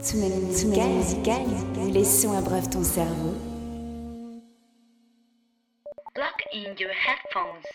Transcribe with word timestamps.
Tsunami 0.00 0.36
musical, 0.46 0.88
musical, 0.90 1.44
les 1.92 2.04
sons 2.04 2.36
abreuvent 2.36 2.70
ton 2.70 2.84
cerveau. 2.84 3.34
Plug 6.14 6.38
in 6.52 6.76
your 6.78 6.92
headphones. 6.92 7.66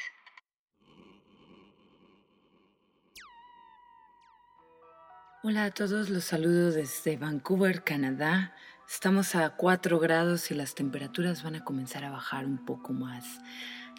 Hola 5.44 5.66
a 5.66 5.72
todos, 5.72 6.10
los 6.10 6.24
saludo 6.24 6.72
desde 6.72 7.18
Vancouver, 7.18 7.84
Canadá. 7.84 8.56
Estamos 8.88 9.36
a 9.36 9.50
4 9.58 10.00
grados 10.00 10.50
y 10.50 10.54
las 10.54 10.76
temperaturas 10.76 11.44
van 11.44 11.56
a 11.56 11.66
comenzar 11.66 12.06
a 12.06 12.10
bajar 12.12 12.46
un 12.46 12.64
poco 12.64 12.94
más. 12.94 13.26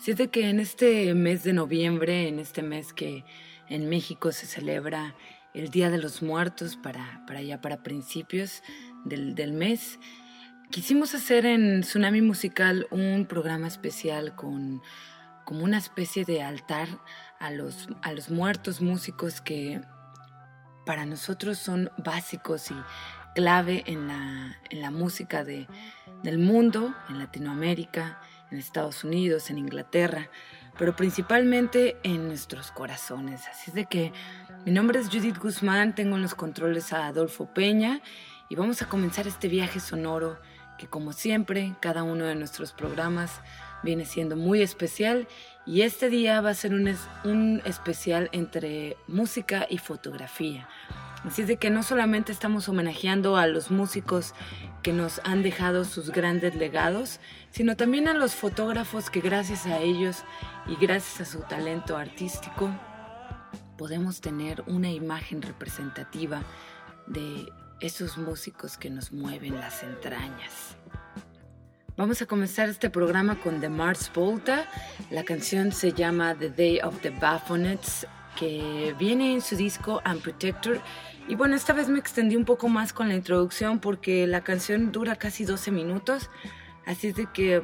Así 0.00 0.12
es 0.12 0.16
de 0.16 0.30
que 0.30 0.48
en 0.48 0.60
este 0.60 1.12
mes 1.12 1.44
de 1.44 1.52
noviembre, 1.52 2.26
en 2.28 2.38
este 2.38 2.62
mes 2.62 2.94
que 2.94 3.24
en 3.68 3.88
México 3.90 4.32
se 4.32 4.46
celebra 4.46 5.14
el 5.54 5.70
Día 5.70 5.88
de 5.90 5.98
los 5.98 6.22
Muertos 6.22 6.76
para, 6.76 7.22
para 7.26 7.38
allá, 7.38 7.60
para 7.60 7.82
principios 7.82 8.62
del, 9.04 9.34
del 9.34 9.52
mes, 9.52 9.98
quisimos 10.70 11.14
hacer 11.14 11.46
en 11.46 11.82
Tsunami 11.82 12.20
Musical 12.20 12.86
un 12.90 13.26
programa 13.26 13.68
especial 13.68 14.34
con 14.34 14.82
como 15.44 15.64
una 15.64 15.78
especie 15.78 16.24
de 16.24 16.42
altar 16.42 16.88
a 17.38 17.50
los, 17.50 17.88
a 18.02 18.12
los 18.12 18.30
muertos 18.30 18.80
músicos 18.80 19.40
que 19.40 19.80
para 20.86 21.06
nosotros 21.06 21.58
son 21.58 21.90
básicos 21.98 22.70
y 22.70 22.74
clave 23.34 23.84
en 23.86 24.08
la, 24.08 24.56
en 24.70 24.80
la 24.80 24.90
música 24.90 25.44
de, 25.44 25.66
del 26.22 26.38
mundo, 26.38 26.94
en 27.08 27.18
Latinoamérica, 27.18 28.20
en 28.50 28.58
Estados 28.58 29.04
Unidos, 29.04 29.50
en 29.50 29.58
Inglaterra, 29.58 30.30
pero 30.78 30.94
principalmente 30.96 31.96
en 32.02 32.26
nuestros 32.28 32.70
corazones. 32.70 33.46
Así 33.48 33.70
es 33.70 33.74
de 33.74 33.86
que 33.86 34.12
mi 34.64 34.72
nombre 34.72 34.98
es 35.00 35.08
Judith 35.08 35.38
Guzmán, 35.38 35.94
tengo 35.94 36.16
en 36.16 36.22
los 36.22 36.34
controles 36.34 36.92
a 36.92 37.06
Adolfo 37.06 37.46
Peña 37.52 38.00
y 38.48 38.56
vamos 38.56 38.82
a 38.82 38.88
comenzar 38.88 39.26
este 39.26 39.48
viaje 39.48 39.80
sonoro 39.80 40.38
que 40.78 40.86
como 40.88 41.12
siempre, 41.12 41.74
cada 41.80 42.02
uno 42.02 42.24
de 42.24 42.34
nuestros 42.34 42.72
programas 42.72 43.40
viene 43.84 44.04
siendo 44.06 44.34
muy 44.36 44.60
especial 44.62 45.28
y 45.66 45.82
este 45.82 46.08
día 46.10 46.40
va 46.40 46.50
a 46.50 46.54
ser 46.54 46.74
un, 46.74 46.88
es- 46.88 47.06
un 47.24 47.62
especial 47.64 48.28
entre 48.32 48.96
música 49.06 49.66
y 49.70 49.78
fotografía. 49.78 50.68
Así 51.24 51.42
es 51.42 51.48
de 51.48 51.56
que 51.58 51.70
no 51.70 51.82
solamente 51.82 52.32
estamos 52.32 52.68
homenajeando 52.68 53.36
a 53.36 53.46
los 53.46 53.70
músicos 53.70 54.34
que 54.84 54.92
nos 54.92 55.20
han 55.24 55.42
dejado 55.42 55.84
sus 55.84 56.10
grandes 56.10 56.54
legados, 56.54 57.18
sino 57.50 57.74
también 57.74 58.06
a 58.06 58.14
los 58.14 58.34
fotógrafos 58.34 59.08
que 59.08 59.20
gracias 59.20 59.64
a 59.64 59.78
ellos 59.78 60.22
y 60.68 60.76
gracias 60.76 61.22
a 61.22 61.32
su 61.32 61.40
talento 61.40 61.96
artístico 61.96 62.70
podemos 63.78 64.20
tener 64.20 64.62
una 64.66 64.90
imagen 64.90 65.40
representativa 65.40 66.42
de 67.06 67.50
esos 67.80 68.18
músicos 68.18 68.76
que 68.76 68.90
nos 68.90 69.10
mueven 69.10 69.54
las 69.58 69.82
entrañas. 69.82 70.76
Vamos 71.96 72.20
a 72.20 72.26
comenzar 72.26 72.68
este 72.68 72.90
programa 72.90 73.40
con 73.40 73.60
The 73.60 73.70
Mars 73.70 74.10
Volta. 74.14 74.68
La 75.10 75.24
canción 75.24 75.72
se 75.72 75.92
llama 75.92 76.34
The 76.34 76.50
Day 76.50 76.80
of 76.80 77.00
the 77.00 77.10
Baphonets, 77.10 78.06
que 78.38 78.94
viene 78.98 79.32
en 79.32 79.40
su 79.40 79.56
disco 79.56 80.02
Unprotector. 80.04 80.82
Y 81.26 81.36
bueno, 81.36 81.56
esta 81.56 81.72
vez 81.72 81.88
me 81.88 81.98
extendí 81.98 82.36
un 82.36 82.44
poco 82.44 82.68
más 82.68 82.92
con 82.92 83.08
la 83.08 83.14
introducción 83.14 83.78
porque 83.78 84.26
la 84.26 84.42
canción 84.42 84.92
dura 84.92 85.16
casi 85.16 85.44
12 85.44 85.70
minutos. 85.70 86.30
Así 86.84 87.08
es 87.08 87.16
de 87.16 87.26
que, 87.32 87.62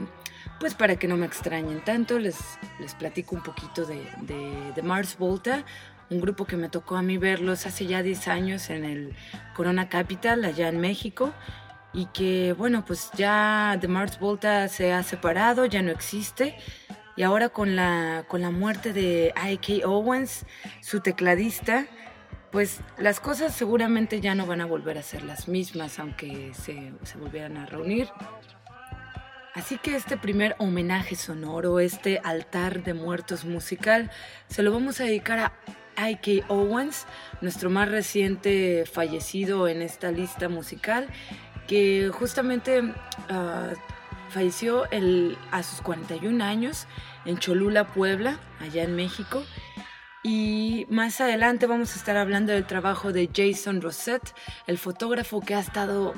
pues 0.58 0.74
para 0.74 0.96
que 0.96 1.06
no 1.06 1.16
me 1.16 1.26
extrañen 1.26 1.84
tanto, 1.84 2.18
les, 2.18 2.38
les 2.78 2.94
platico 2.94 3.36
un 3.36 3.42
poquito 3.42 3.84
de, 3.84 4.02
de, 4.74 4.82
Mars 4.82 5.18
Volta, 5.18 5.64
un 6.08 6.20
grupo 6.22 6.46
que 6.46 6.56
me 6.56 6.70
tocó 6.70 6.96
a 6.96 7.02
mí 7.02 7.18
verlos 7.18 7.66
hace 7.66 7.86
ya 7.86 8.02
10 8.02 8.28
años 8.28 8.70
en 8.70 8.84
el 8.84 9.14
Corona 9.54 9.90
Capital, 9.90 10.44
allá 10.44 10.68
en 10.68 10.80
México 10.80 11.34
y 11.92 12.06
que 12.06 12.54
bueno 12.56 12.84
pues 12.84 13.10
ya 13.16 13.76
The 13.80 13.88
Mars 13.88 14.20
Volta 14.20 14.68
se 14.68 14.92
ha 14.92 15.02
separado, 15.02 15.66
ya 15.66 15.82
no 15.82 15.90
existe 15.90 16.56
y 17.16 17.22
ahora 17.22 17.50
con 17.50 17.76
la, 17.76 18.24
con 18.28 18.40
la 18.40 18.50
muerte 18.50 18.92
de 18.92 19.34
I.K. 19.36 19.86
Owens, 19.86 20.46
su 20.80 21.00
tecladista, 21.00 21.86
pues 22.50 22.80
las 22.98 23.20
cosas 23.20 23.54
seguramente 23.54 24.20
ya 24.20 24.34
no 24.34 24.46
van 24.46 24.60
a 24.60 24.66
volver 24.66 24.98
a 24.98 25.02
ser 25.02 25.22
las 25.22 25.48
mismas 25.48 25.98
aunque 25.98 26.52
se, 26.54 26.92
se 27.02 27.18
volvieran 27.18 27.56
a 27.56 27.66
reunir. 27.66 28.08
Así 29.54 29.78
que 29.78 29.96
este 29.96 30.16
primer 30.16 30.54
homenaje 30.58 31.16
sonoro, 31.16 31.80
este 31.80 32.20
altar 32.22 32.84
de 32.84 32.94
muertos 32.94 33.44
musical, 33.44 34.10
se 34.48 34.62
lo 34.62 34.72
vamos 34.72 35.00
a 35.00 35.04
dedicar 35.04 35.52
a 35.96 36.10
I.K. 36.10 36.46
Owens, 36.48 37.06
nuestro 37.40 37.68
más 37.68 37.88
reciente 37.88 38.84
fallecido 38.90 39.66
en 39.66 39.82
esta 39.82 40.12
lista 40.12 40.48
musical, 40.48 41.08
que 41.66 42.10
justamente 42.12 42.94
ah, 43.28 43.72
falleció 44.30 44.84
a 45.50 45.62
sus 45.62 45.80
41 45.82 46.42
años 46.42 46.86
en 47.24 47.38
Cholula, 47.38 47.92
Puebla, 47.92 48.38
allá 48.60 48.84
en 48.84 48.94
México. 48.94 49.42
Y 50.22 50.86
más 50.90 51.20
adelante 51.20 51.66
vamos 51.66 51.94
a 51.94 51.98
estar 51.98 52.16
hablando 52.16 52.52
del 52.52 52.66
trabajo 52.66 53.12
de 53.12 53.30
Jason 53.34 53.80
Rosette, 53.80 54.34
el 54.66 54.76
fotógrafo 54.76 55.40
que 55.40 55.54
ha 55.54 55.60
estado 55.60 56.14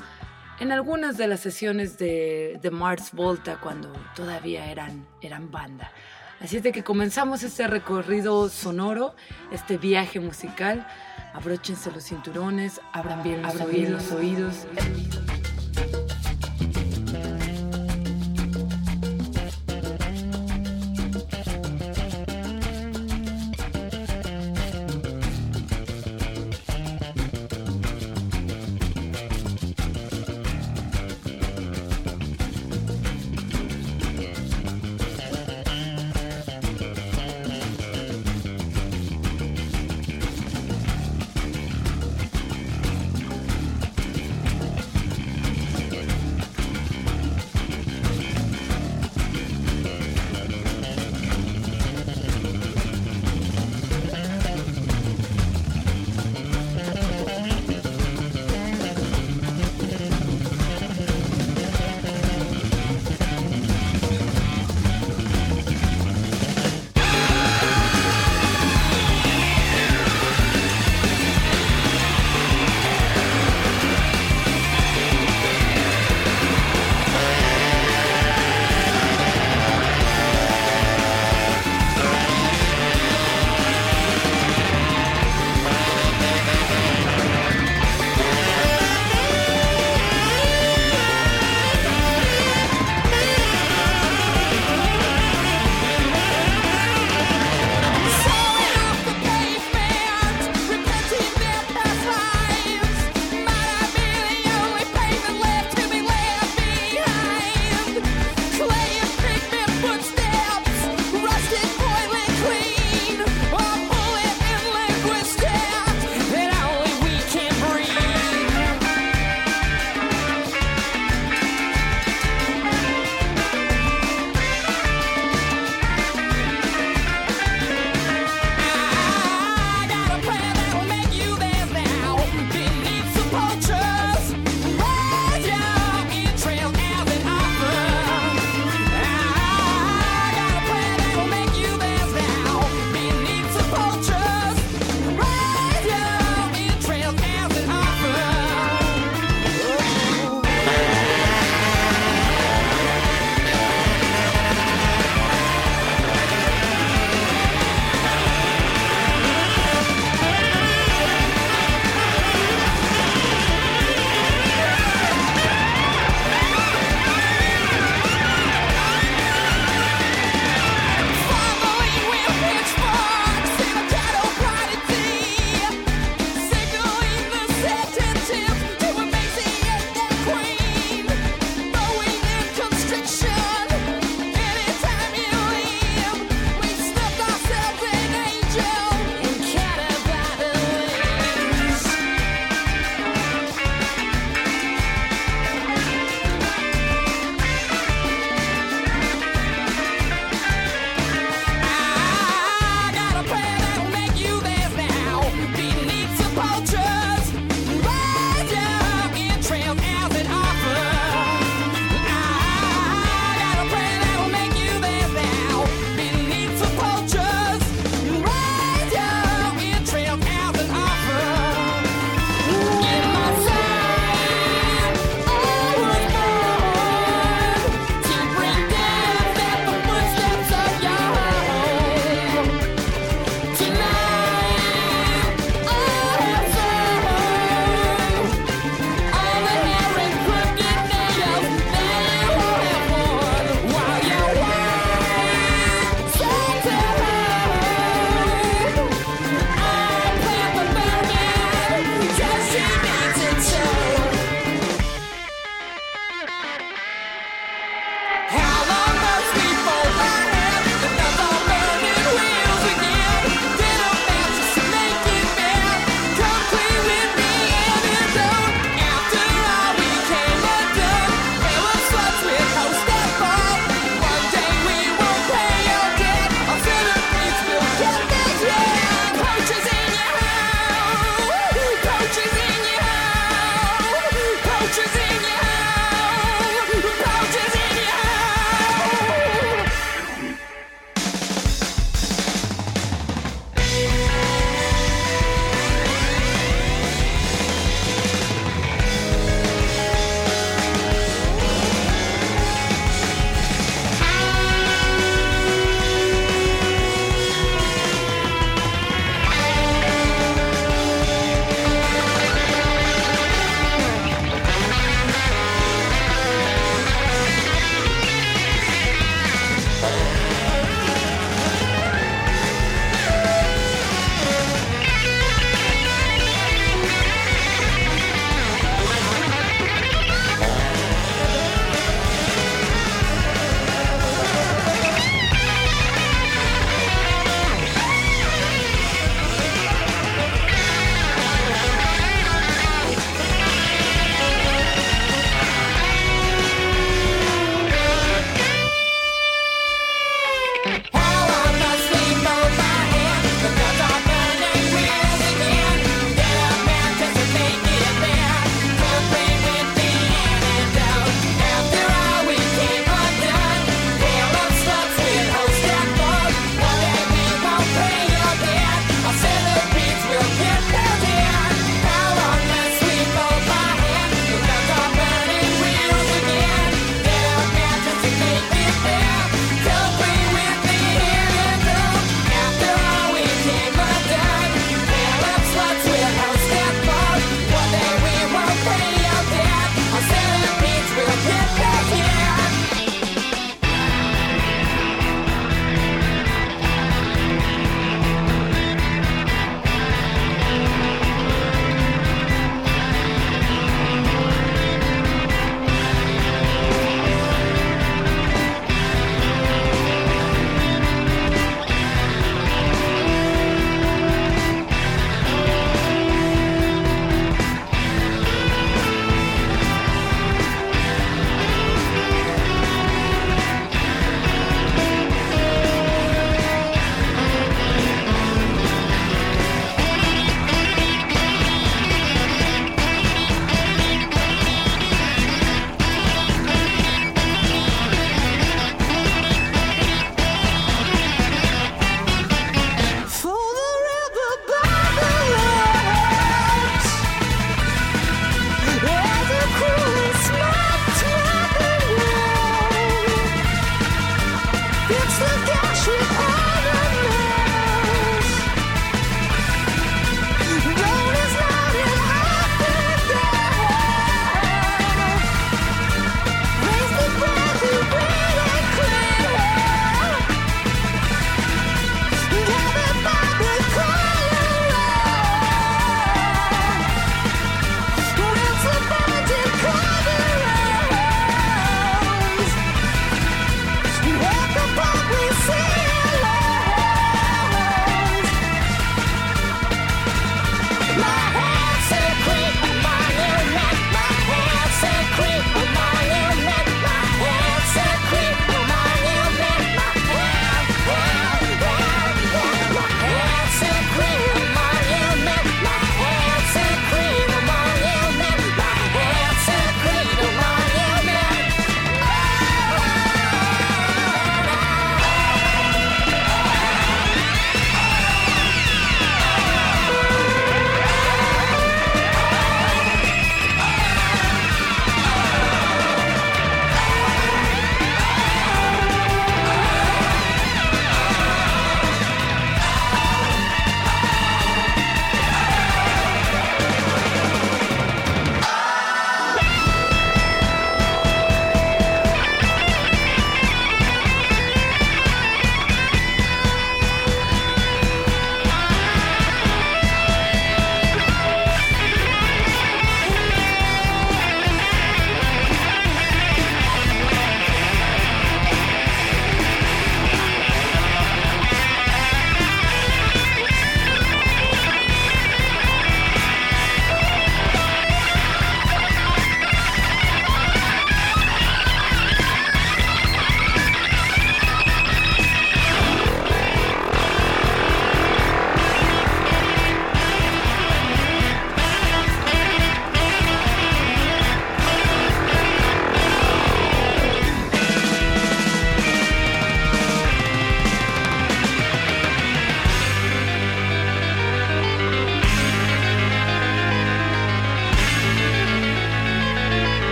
en 0.59 0.73
algunas 0.73 1.17
de 1.17 1.29
las 1.29 1.41
sesiones 1.41 1.99
de, 1.99 2.59
de 2.61 2.71
Mars 2.71 3.11
Volta 3.13 3.59
cuando 3.61 3.93
todavía 4.17 4.67
eran, 4.71 5.07
eran 5.21 5.51
banda. 5.51 5.93
Así 6.41 6.57
es 6.57 6.65
de 6.65 6.73
que 6.73 6.83
comenzamos 6.83 7.45
este 7.45 7.69
recorrido 7.69 8.49
sonoro, 8.49 9.15
este 9.53 9.79
viaje 9.79 10.19
musical. 10.19 10.84
Abróchense 11.33 11.93
los 11.93 12.05
cinturones, 12.05 12.81
abran 12.93 13.23
bien 13.23 13.43
los, 13.43 13.53
Abran 13.53 13.69
oídos, 13.69 13.79
bien 13.79 13.93
los 13.93 14.13
oídos. 14.13 15.41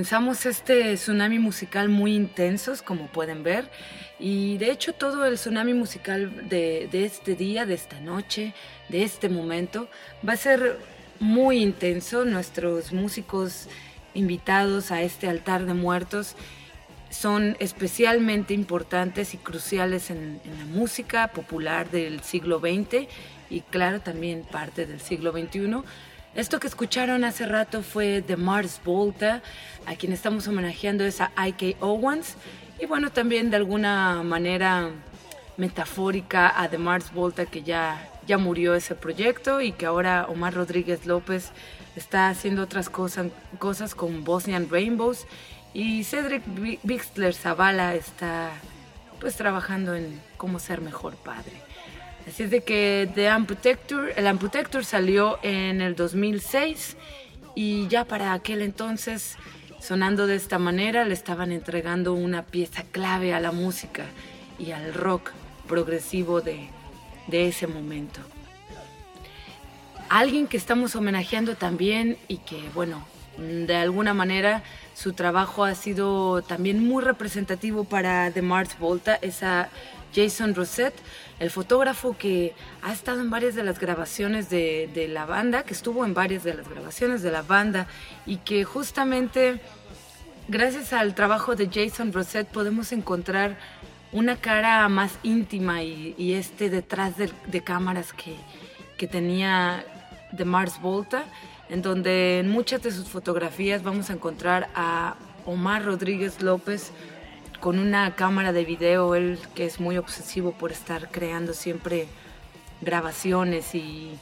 Comenzamos 0.00 0.46
este 0.46 0.94
tsunami 0.94 1.38
musical 1.38 1.90
muy 1.90 2.14
intensos, 2.14 2.80
como 2.80 3.08
pueden 3.08 3.42
ver, 3.42 3.70
y 4.18 4.56
de 4.56 4.70
hecho 4.70 4.94
todo 4.94 5.26
el 5.26 5.34
tsunami 5.34 5.74
musical 5.74 6.48
de, 6.48 6.88
este 6.90 7.34
día, 7.34 7.66
de 7.66 7.74
esta 7.74 8.00
noche, 8.00 8.54
de 8.88 9.02
este 9.02 9.28
momento, 9.28 9.90
va 10.26 10.32
a 10.32 10.36
ser 10.38 10.78
muy 11.18 11.58
intenso. 11.58 12.24
Nuestros 12.24 12.94
músicos 12.94 13.68
invitados 14.14 14.90
a 14.90 15.02
este 15.02 15.28
altar 15.28 15.66
de 15.66 15.74
muertos 15.74 16.34
son 17.10 17.58
especialmente 17.60 18.54
importantes 18.54 19.34
y 19.34 19.36
cruciales 19.36 20.08
en, 20.08 20.40
en 20.46 20.58
la 20.60 20.64
música 20.64 21.28
popular 21.28 21.90
del 21.90 22.22
siglo 22.22 22.58
XX 22.58 23.06
y 23.50 23.60
claro 23.60 24.00
también 24.00 24.44
parte 24.50 24.86
del 24.86 25.02
siglo 25.02 25.32
XXI 25.32 25.82
esto 26.34 26.60
que 26.60 26.66
escucharon 26.66 27.24
hace 27.24 27.46
rato 27.46 27.82
fue 27.82 28.22
de 28.22 28.36
Mars 28.36 28.80
Volta, 28.84 29.42
a 29.86 29.96
quien 29.96 30.12
estamos 30.12 30.46
homenajeando 30.46 31.04
es 31.04 31.20
a 31.20 31.30
I.K. 31.36 31.78
Owens, 31.80 32.36
y 32.80 32.86
bueno, 32.86 33.10
también 33.10 33.50
de 33.50 33.56
alguna 33.56 34.22
manera 34.22 34.90
metafórica 35.56 36.60
a 36.60 36.68
The 36.68 36.78
Mars 36.78 37.12
Volta, 37.12 37.46
que 37.46 37.62
ya, 37.62 38.08
ya 38.26 38.38
murió 38.38 38.74
ese 38.74 38.94
proyecto 38.94 39.60
y 39.60 39.72
que 39.72 39.86
ahora 39.86 40.26
Omar 40.28 40.54
Rodríguez 40.54 41.04
López 41.04 41.50
está 41.96 42.28
haciendo 42.28 42.62
otras 42.62 42.88
cosas, 42.88 43.26
cosas 43.58 43.94
con 43.94 44.24
Bosnian 44.24 44.68
Rainbows, 44.70 45.26
y 45.74 46.04
Cedric 46.04 46.42
Bixler 46.82 47.34
Zavala 47.34 47.94
está 47.94 48.50
pues 49.20 49.36
trabajando 49.36 49.94
en 49.94 50.20
cómo 50.36 50.58
ser 50.58 50.80
mejor 50.80 51.14
padre. 51.16 51.69
Así 52.30 52.44
es 52.44 52.50
de 52.52 52.60
que 52.60 53.10
The 53.16 53.28
Amputector, 53.28 54.12
el 54.14 54.28
Amputector 54.28 54.84
salió 54.84 55.40
en 55.42 55.80
el 55.80 55.96
2006 55.96 56.96
y 57.56 57.88
ya 57.88 58.04
para 58.04 58.34
aquel 58.34 58.62
entonces, 58.62 59.36
sonando 59.80 60.28
de 60.28 60.36
esta 60.36 60.60
manera, 60.60 61.04
le 61.04 61.12
estaban 61.12 61.50
entregando 61.50 62.14
una 62.14 62.46
pieza 62.46 62.84
clave 62.92 63.34
a 63.34 63.40
la 63.40 63.50
música 63.50 64.04
y 64.60 64.70
al 64.70 64.94
rock 64.94 65.32
progresivo 65.66 66.40
de, 66.40 66.70
de 67.26 67.48
ese 67.48 67.66
momento. 67.66 68.20
Alguien 70.08 70.46
que 70.46 70.56
estamos 70.56 70.94
homenajeando 70.94 71.56
también 71.56 72.16
y 72.28 72.36
que, 72.36 72.62
bueno, 72.76 73.04
de 73.38 73.74
alguna 73.74 74.14
manera 74.14 74.62
su 74.94 75.14
trabajo 75.14 75.64
ha 75.64 75.74
sido 75.74 76.42
también 76.42 76.86
muy 76.86 77.02
representativo 77.02 77.82
para 77.82 78.30
The 78.30 78.42
Mars 78.42 78.78
Volta, 78.78 79.18
es 79.20 79.42
a 79.42 79.68
Jason 80.14 80.54
Rosette, 80.54 80.94
el 81.40 81.50
fotógrafo 81.50 82.16
que 82.16 82.54
ha 82.82 82.92
estado 82.92 83.20
en 83.20 83.30
varias 83.30 83.54
de 83.54 83.64
las 83.64 83.80
grabaciones 83.80 84.50
de, 84.50 84.90
de, 84.94 85.08
la 85.08 85.24
banda, 85.24 85.62
que 85.64 85.72
estuvo 85.72 86.04
en 86.04 86.14
varias 86.14 86.44
de 86.44 86.54
las 86.54 86.68
grabaciones 86.68 87.22
de 87.22 87.32
la 87.32 87.42
banda 87.42 87.86
y 88.26 88.36
que 88.36 88.62
justamente 88.64 89.58
gracias 90.48 90.92
al 90.92 91.14
trabajo 91.14 91.56
de 91.56 91.68
Jason 91.72 92.12
Rosette 92.12 92.48
podemos 92.48 92.92
encontrar 92.92 93.56
una 94.12 94.36
cara 94.36 94.86
más 94.90 95.18
íntima 95.22 95.82
y, 95.82 96.14
y 96.18 96.34
este 96.34 96.68
detrás 96.68 97.16
de, 97.16 97.30
de 97.46 97.62
cámaras 97.62 98.12
que, 98.12 98.36
que 98.98 99.06
tenía 99.06 99.84
de 100.32 100.44
Mars 100.44 100.78
Volta, 100.80 101.24
en 101.70 101.80
donde 101.80 102.40
en 102.40 102.50
muchas 102.50 102.82
de 102.82 102.90
sus 102.90 103.08
fotografías 103.08 103.82
vamos 103.82 104.10
a 104.10 104.12
encontrar 104.12 104.68
a 104.74 105.16
Omar 105.46 105.86
Rodríguez 105.86 106.42
López 106.42 106.92
con 107.60 107.78
una 107.78 108.14
cámara 108.16 108.52
de 108.52 108.64
video, 108.64 109.14
él 109.14 109.38
que 109.54 109.66
es 109.66 109.80
muy 109.80 109.98
obsesivo 109.98 110.52
por 110.52 110.72
estar 110.72 111.10
creando 111.10 111.52
siempre 111.52 112.08
grabaciones 112.80 113.74
y, 113.74 114.18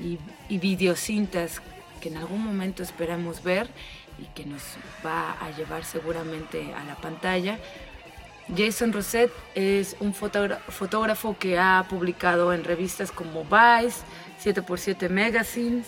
y, 0.00 0.18
y 0.48 0.58
videocintas 0.58 1.60
que 2.00 2.08
en 2.08 2.16
algún 2.16 2.42
momento 2.42 2.82
esperamos 2.82 3.42
ver 3.42 3.68
y 4.18 4.24
que 4.34 4.46
nos 4.46 4.62
va 5.04 5.32
a 5.32 5.50
llevar 5.56 5.84
seguramente 5.84 6.72
a 6.74 6.84
la 6.84 6.96
pantalla. 6.96 7.58
Jason 8.56 8.92
Rosette 8.92 9.32
es 9.54 9.96
un 10.00 10.14
fotógrafo 10.14 11.36
que 11.38 11.58
ha 11.58 11.84
publicado 11.88 12.54
en 12.54 12.64
revistas 12.64 13.12
como 13.12 13.44
Vice, 13.44 14.00
7x7 14.42 15.10
Magazines 15.10 15.86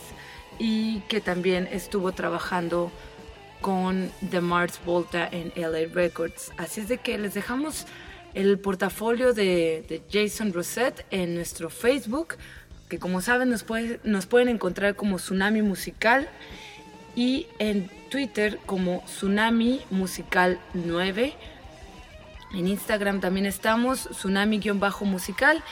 y 0.58 1.00
que 1.08 1.22
también 1.22 1.66
estuvo 1.72 2.12
trabajando 2.12 2.92
con 3.60 4.10
The 4.30 4.40
Mars 4.40 4.80
Volta 4.84 5.28
en 5.30 5.52
LA 5.56 5.92
Records. 5.92 6.52
Así 6.56 6.80
es 6.80 6.88
de 6.88 6.98
que 6.98 7.18
les 7.18 7.34
dejamos 7.34 7.86
el 8.34 8.58
portafolio 8.58 9.32
de, 9.32 9.84
de 9.88 10.02
Jason 10.10 10.52
Rosette 10.52 11.04
en 11.10 11.34
nuestro 11.34 11.70
Facebook, 11.70 12.36
que 12.88 12.98
como 12.98 13.20
saben 13.20 13.50
nos, 13.50 13.64
nos 14.04 14.26
pueden 14.26 14.48
encontrar 14.48 14.96
como 14.96 15.16
Tsunami 15.16 15.62
Musical 15.62 16.28
y 17.14 17.46
en 17.58 17.90
Twitter 18.10 18.58
como 18.66 19.02
Tsunami 19.06 19.80
Musical 19.90 20.60
9 20.74 21.34
en 22.52 22.66
Instagram 22.66 23.20
también 23.20 23.46
estamos, 23.46 24.08
tsunami-musical. 24.10 25.62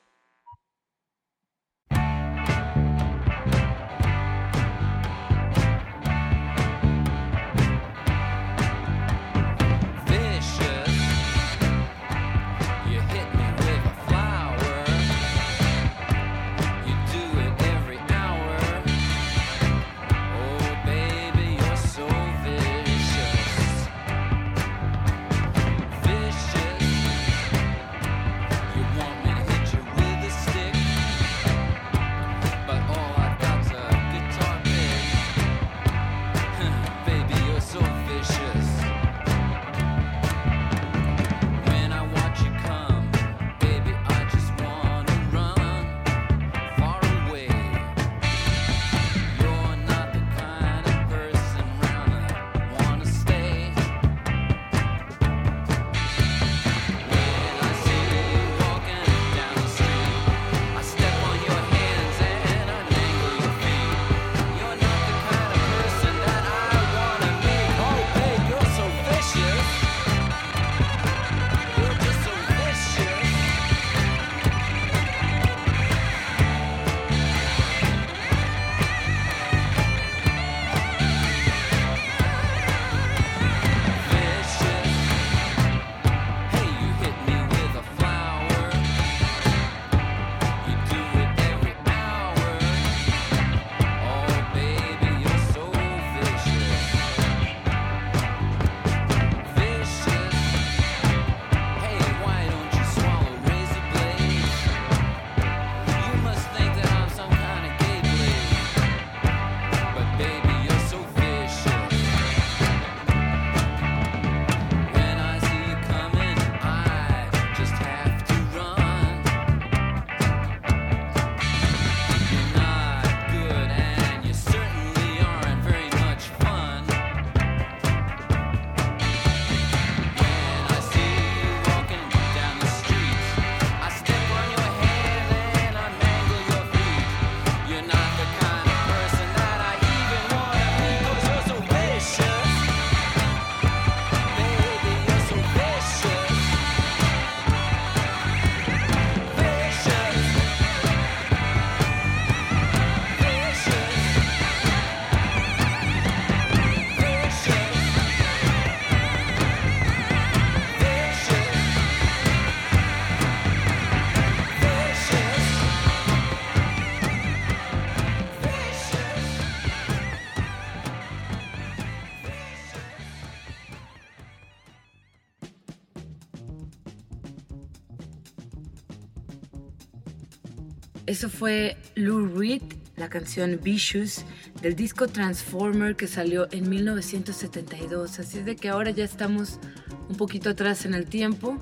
Eso 181.12 181.28
fue 181.28 181.76
Lou 181.94 182.26
Reed, 182.38 182.62
la 182.96 183.10
canción 183.10 183.60
Vicious 183.62 184.24
del 184.62 184.74
disco 184.74 185.08
Transformer 185.08 185.94
que 185.94 186.06
salió 186.06 186.48
en 186.52 186.70
1972. 186.70 188.18
Así 188.18 188.38
es 188.38 188.46
de 188.46 188.56
que 188.56 188.70
ahora 188.70 188.92
ya 188.92 189.04
estamos 189.04 189.60
un 190.08 190.16
poquito 190.16 190.48
atrás 190.48 190.86
en 190.86 190.94
el 190.94 191.04
tiempo. 191.04 191.60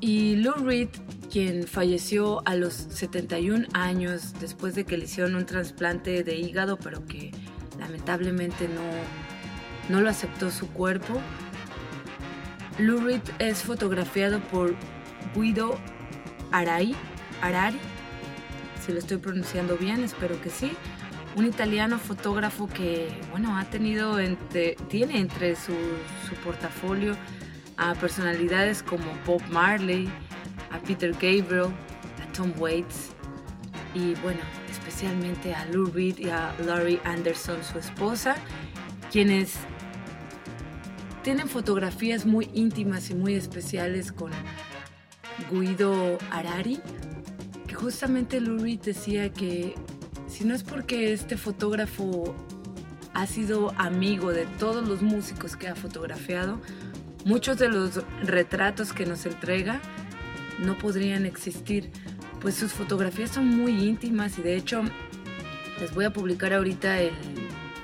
Y 0.00 0.36
Lou 0.36 0.54
Reed, 0.64 0.88
quien 1.30 1.66
falleció 1.66 2.40
a 2.46 2.54
los 2.54 2.72
71 2.72 3.66
años 3.74 4.32
después 4.40 4.74
de 4.74 4.86
que 4.86 4.96
le 4.96 5.04
hicieron 5.04 5.34
un 5.34 5.44
trasplante 5.44 6.24
de 6.24 6.36
hígado, 6.36 6.78
pero 6.78 7.04
que 7.04 7.32
lamentablemente 7.78 8.66
no, 8.66 9.94
no 9.94 10.00
lo 10.00 10.08
aceptó 10.08 10.50
su 10.50 10.68
cuerpo. 10.68 11.20
Lou 12.78 12.98
Reed 13.00 13.20
es 13.40 13.58
fotografiado 13.58 14.40
por 14.44 14.74
Guido 15.34 15.78
Arai, 16.50 16.96
Arari, 17.42 17.78
si 18.84 18.92
lo 18.92 18.98
estoy 18.98 19.18
pronunciando 19.18 19.76
bien, 19.76 20.02
espero 20.02 20.40
que 20.40 20.50
sí. 20.50 20.72
Un 21.36 21.46
italiano 21.46 21.98
fotógrafo 21.98 22.66
que, 22.66 23.08
bueno, 23.30 23.56
ha 23.56 23.64
tenido, 23.64 24.18
entre, 24.18 24.74
tiene 24.88 25.18
entre 25.18 25.54
su, 25.54 25.72
su 26.28 26.34
portafolio 26.44 27.16
a 27.76 27.94
personalidades 27.94 28.82
como 28.82 29.04
Bob 29.26 29.42
Marley, 29.50 30.08
a 30.70 30.78
Peter 30.78 31.12
Gabriel, 31.12 31.68
a 32.22 32.32
Tom 32.32 32.52
Waits 32.58 33.10
y, 33.94 34.14
bueno, 34.16 34.40
especialmente 34.70 35.54
a 35.54 35.64
Lou 35.66 35.86
Reed 35.86 36.18
y 36.18 36.30
a 36.30 36.54
Laurie 36.64 37.00
Anderson, 37.04 37.62
su 37.64 37.78
esposa, 37.78 38.36
quienes 39.10 39.54
tienen 41.22 41.48
fotografías 41.48 42.26
muy 42.26 42.50
íntimas 42.54 43.10
y 43.10 43.14
muy 43.14 43.34
especiales 43.34 44.12
con 44.12 44.30
Guido 45.50 46.18
Arari, 46.30 46.80
justamente 47.80 48.40
Lou 48.40 48.58
Reed 48.58 48.80
decía 48.80 49.32
que 49.32 49.74
si 50.28 50.44
no 50.44 50.54
es 50.54 50.62
porque 50.62 51.12
este 51.12 51.36
fotógrafo 51.36 52.34
ha 53.14 53.26
sido 53.26 53.72
amigo 53.76 54.32
de 54.32 54.46
todos 54.58 54.86
los 54.86 55.02
músicos 55.02 55.56
que 55.56 55.68
ha 55.68 55.74
fotografiado, 55.74 56.60
muchos 57.24 57.58
de 57.58 57.68
los 57.68 58.00
retratos 58.22 58.92
que 58.92 59.06
nos 59.06 59.26
entrega 59.26 59.80
no 60.58 60.76
podrían 60.78 61.26
existir, 61.26 61.90
pues 62.40 62.54
sus 62.54 62.72
fotografías 62.72 63.30
son 63.30 63.48
muy 63.48 63.88
íntimas 63.88 64.38
y 64.38 64.42
de 64.42 64.56
hecho 64.56 64.82
les 65.80 65.94
voy 65.94 66.04
a 66.04 66.12
publicar 66.12 66.52
ahorita 66.52 67.00
el, 67.00 67.14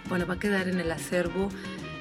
bueno, 0.09 0.27
va 0.27 0.35
a 0.35 0.39
quedar 0.39 0.69
en 0.69 0.79
el 0.79 0.93
acervo, 0.93 1.49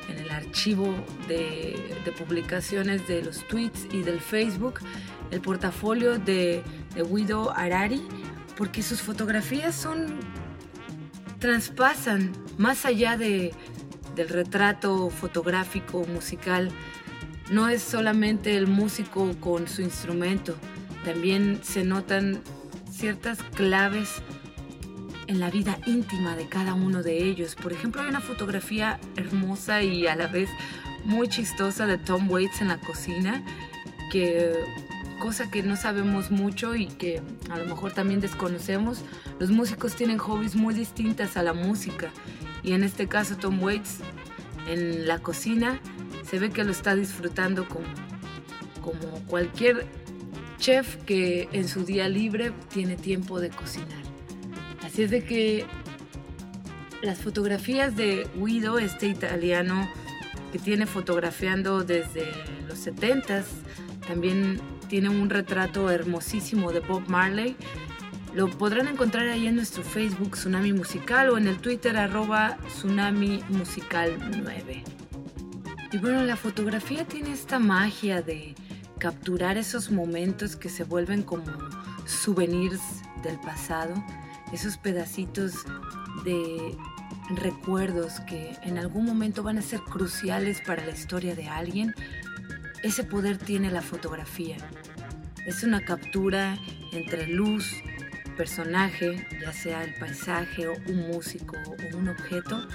en 0.09 0.17
el 0.17 0.29
archivo 0.29 0.93
de, 1.27 1.75
de 2.03 2.11
publicaciones 2.11 3.07
de 3.07 3.23
los 3.23 3.47
tweets 3.47 3.87
y 3.91 4.03
del 4.03 4.19
Facebook 4.19 4.81
el 5.35 5.41
portafolio 5.41 6.17
de, 6.17 6.63
de 6.95 7.03
Guido 7.03 7.51
Arari, 7.55 8.01
porque 8.57 8.81
sus 8.81 9.01
fotografías 9.01 9.75
son 9.75 10.19
traspasan 11.39 12.31
más 12.57 12.85
allá 12.85 13.17
de, 13.17 13.53
del 14.15 14.29
retrato 14.29 15.09
fotográfico 15.09 16.05
musical. 16.05 16.71
No 17.51 17.67
es 17.67 17.83
solamente 17.83 18.55
el 18.55 18.67
músico 18.67 19.35
con 19.41 19.67
su 19.67 19.81
instrumento, 19.81 20.55
también 21.03 21.59
se 21.63 21.83
notan 21.83 22.41
ciertas 22.89 23.43
claves 23.53 24.23
en 25.27 25.39
la 25.41 25.51
vida 25.51 25.77
íntima 25.85 26.37
de 26.37 26.47
cada 26.47 26.73
uno 26.73 27.03
de 27.03 27.23
ellos. 27.23 27.55
Por 27.55 27.73
ejemplo, 27.73 28.01
hay 28.01 28.07
una 28.07 28.21
fotografía 28.21 28.99
hermosa 29.17 29.83
y 29.83 30.07
a 30.07 30.15
la 30.15 30.27
vez 30.27 30.49
muy 31.03 31.27
chistosa 31.27 31.85
de 31.85 31.97
Tom 31.97 32.31
Waits 32.31 32.61
en 32.61 32.69
la 32.69 32.79
cocina 32.79 33.43
que 34.11 34.53
cosa 35.19 35.49
que 35.49 35.63
no 35.63 35.75
sabemos 35.75 36.31
mucho 36.31 36.75
y 36.75 36.87
que 36.87 37.21
a 37.49 37.57
lo 37.57 37.65
mejor 37.65 37.91
también 37.91 38.19
desconocemos, 38.19 39.01
los 39.39 39.49
músicos 39.51 39.95
tienen 39.95 40.17
hobbies 40.17 40.55
muy 40.55 40.73
distintas 40.73 41.37
a 41.37 41.43
la 41.43 41.53
música. 41.53 42.11
Y 42.63 42.73
en 42.73 42.83
este 42.83 43.07
caso 43.07 43.37
Tom 43.37 43.61
Waits 43.61 43.99
en 44.67 45.07
la 45.07 45.19
cocina 45.19 45.79
se 46.29 46.39
ve 46.39 46.49
que 46.49 46.63
lo 46.63 46.71
está 46.71 46.95
disfrutando 46.95 47.67
como, 47.67 47.85
cualquier 49.27 49.85
chef 50.57 50.97
que 51.05 51.49
en 51.51 51.67
su 51.67 51.85
día 51.85 52.07
libre 52.07 52.51
tiene 52.71 52.95
tiempo 52.95 53.39
de 53.39 53.49
cocinar. 53.49 54.03
Así 54.83 55.03
es 55.03 55.11
de 55.11 55.23
que 55.23 55.65
las 57.01 57.19
fotografías 57.19 57.95
de 57.95 58.27
Guido, 58.35 58.79
este 58.79 59.07
italiano 59.07 59.89
que 60.51 60.59
tiene 60.59 60.85
fotografiando 60.85 61.83
desde 61.83 62.31
los 62.67 62.85
70s, 62.85 63.43
también 64.07 64.59
tiene 64.87 65.09
un 65.09 65.29
retrato 65.29 65.89
hermosísimo 65.89 66.71
de 66.71 66.79
Bob 66.79 67.07
Marley. 67.07 67.55
Lo 68.33 68.49
podrán 68.49 68.87
encontrar 68.87 69.27
ahí 69.27 69.47
en 69.47 69.55
nuestro 69.55 69.83
Facebook 69.83 70.31
Tsunami 70.31 70.73
Musical 70.73 71.29
o 71.29 71.37
en 71.37 71.47
el 71.47 71.57
Twitter 71.57 71.97
arroba 71.97 72.57
Tsunami 72.67 73.43
Musical 73.49 74.17
9. 74.43 74.83
Y 75.91 75.97
bueno, 75.97 76.23
la 76.23 76.35
fotografía 76.35 77.05
tiene 77.05 77.31
esta 77.31 77.59
magia 77.59 78.21
de 78.21 78.55
capturar 78.99 79.57
esos 79.57 79.91
momentos 79.91 80.55
que 80.55 80.69
se 80.69 80.83
vuelven 80.83 81.23
como 81.23 81.45
souvenirs 82.05 82.81
del 83.23 83.39
pasado, 83.39 83.93
esos 84.51 84.77
pedacitos 84.77 85.63
de 86.23 86.77
recuerdos 87.29 88.19
que 88.21 88.55
en 88.63 88.77
algún 88.77 89.05
momento 89.05 89.43
van 89.43 89.57
a 89.57 89.61
ser 89.61 89.79
cruciales 89.81 90.61
para 90.61 90.85
la 90.85 90.91
historia 90.91 91.35
de 91.35 91.47
alguien 91.47 91.95
ese 92.85 93.03
poder 93.03 93.39
tiene 93.39 93.71
la 93.71 93.81
fotografía. 93.81 94.57
Es 95.47 95.63
una 95.63 95.83
captura 95.83 96.55
entre 96.91 97.25
luz, 97.25 97.65
personaje, 98.37 99.27
ya 99.41 99.51
sea 99.51 99.83
el 99.83 99.95
paisaje 99.95 100.67
o 100.67 100.73
un 100.87 101.07
músico 101.07 101.57
o 101.67 101.97
un 101.97 102.09
objeto, 102.09 102.67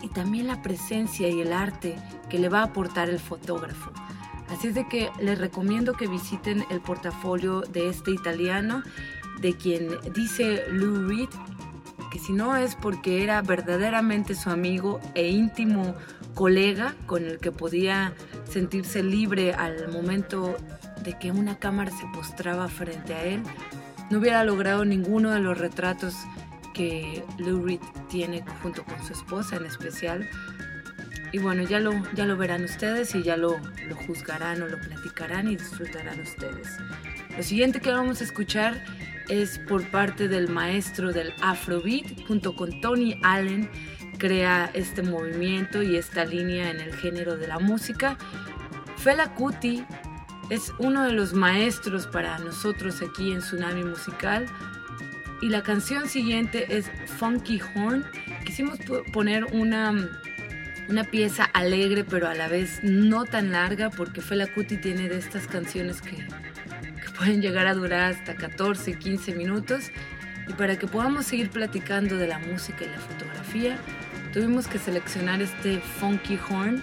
y 0.00 0.08
también 0.08 0.46
la 0.46 0.62
presencia 0.62 1.28
y 1.28 1.42
el 1.42 1.52
arte 1.52 1.96
que 2.30 2.38
le 2.38 2.48
va 2.48 2.60
a 2.60 2.64
aportar 2.64 3.10
el 3.10 3.20
fotógrafo. 3.20 3.92
Así 4.48 4.68
es 4.68 4.74
de 4.74 4.88
que 4.88 5.10
les 5.20 5.38
recomiendo 5.38 5.92
que 5.92 6.06
visiten 6.06 6.64
el 6.70 6.80
portafolio 6.80 7.60
de 7.60 7.90
este 7.90 8.12
italiano, 8.12 8.82
de 9.42 9.56
quien 9.58 9.90
dice 10.14 10.64
Lou 10.70 11.06
Reed 11.06 11.28
que 12.10 12.18
si 12.18 12.32
no 12.32 12.56
es 12.56 12.74
porque 12.74 13.22
era 13.22 13.40
verdaderamente 13.40 14.34
su 14.34 14.50
amigo 14.50 15.00
e 15.14 15.28
íntimo 15.28 15.94
colega 16.34 16.94
con 17.06 17.24
el 17.24 17.38
que 17.38 17.52
podía 17.52 18.14
sentirse 18.50 19.02
libre 19.02 19.52
al 19.54 19.88
momento 19.88 20.56
de 21.02 21.18
que 21.18 21.30
una 21.30 21.58
cámara 21.58 21.90
se 21.90 22.06
postraba 22.12 22.68
frente 22.68 23.14
a 23.14 23.24
él, 23.24 23.42
no 24.10 24.18
hubiera 24.18 24.44
logrado 24.44 24.84
ninguno 24.84 25.30
de 25.30 25.40
los 25.40 25.56
retratos 25.56 26.14
que 26.74 27.24
Lou 27.38 27.64
Reed 27.64 27.80
tiene 28.08 28.44
junto 28.62 28.84
con 28.84 29.02
su 29.06 29.12
esposa 29.12 29.56
en 29.56 29.66
especial. 29.66 30.28
Y 31.32 31.38
bueno, 31.38 31.62
ya 31.62 31.78
lo, 31.78 31.92
ya 32.14 32.26
lo 32.26 32.36
verán 32.36 32.64
ustedes 32.64 33.14
y 33.14 33.22
ya 33.22 33.36
lo, 33.36 33.56
lo 33.88 33.96
juzgarán 34.06 34.62
o 34.62 34.66
lo 34.66 34.80
platicarán 34.80 35.48
y 35.48 35.56
disfrutarán 35.56 36.20
ustedes. 36.20 36.68
Lo 37.36 37.42
siguiente 37.42 37.80
que 37.80 37.92
vamos 37.92 38.20
a 38.20 38.24
escuchar 38.24 38.82
es 39.28 39.60
por 39.60 39.88
parte 39.90 40.26
del 40.26 40.48
maestro 40.48 41.12
del 41.12 41.32
Afrobeat 41.40 42.26
junto 42.26 42.56
con 42.56 42.80
Tony 42.80 43.20
Allen 43.22 43.70
crea 44.20 44.70
este 44.74 45.02
movimiento 45.02 45.82
y 45.82 45.96
esta 45.96 46.24
línea 46.24 46.70
en 46.70 46.78
el 46.78 46.94
género 46.94 47.36
de 47.36 47.48
la 47.48 47.58
música. 47.58 48.16
Fela 48.98 49.34
Kuti 49.34 49.84
es 50.50 50.72
uno 50.78 51.04
de 51.04 51.12
los 51.12 51.32
maestros 51.32 52.06
para 52.06 52.38
nosotros 52.38 53.02
aquí 53.02 53.32
en 53.32 53.38
Tsunami 53.38 53.82
Musical. 53.82 54.46
Y 55.40 55.48
la 55.48 55.62
canción 55.62 56.06
siguiente 56.06 56.76
es 56.76 56.90
Funky 57.18 57.60
Horn. 57.74 58.04
Quisimos 58.44 58.78
poner 59.10 59.46
una, 59.52 59.94
una 60.88 61.04
pieza 61.04 61.44
alegre, 61.44 62.04
pero 62.04 62.28
a 62.28 62.34
la 62.34 62.46
vez 62.46 62.80
no 62.82 63.24
tan 63.24 63.52
larga, 63.52 63.88
porque 63.88 64.20
Fela 64.20 64.52
Kuti 64.52 64.76
tiene 64.76 65.08
de 65.08 65.16
estas 65.16 65.46
canciones 65.46 66.02
que, 66.02 66.16
que 66.16 67.10
pueden 67.16 67.40
llegar 67.40 67.66
a 67.66 67.72
durar 67.74 68.12
hasta 68.12 68.34
14, 68.34 68.98
15 68.98 69.34
minutos. 69.34 69.90
Y 70.46 70.52
para 70.52 70.78
que 70.78 70.86
podamos 70.86 71.24
seguir 71.24 71.48
platicando 71.48 72.18
de 72.18 72.26
la 72.26 72.38
música 72.38 72.84
y 72.84 72.88
la 72.88 72.98
fotografía, 72.98 73.78
tuvimos 74.32 74.66
que 74.66 74.78
seleccionar 74.78 75.42
este 75.42 75.80
funky 75.80 76.38
horn 76.48 76.82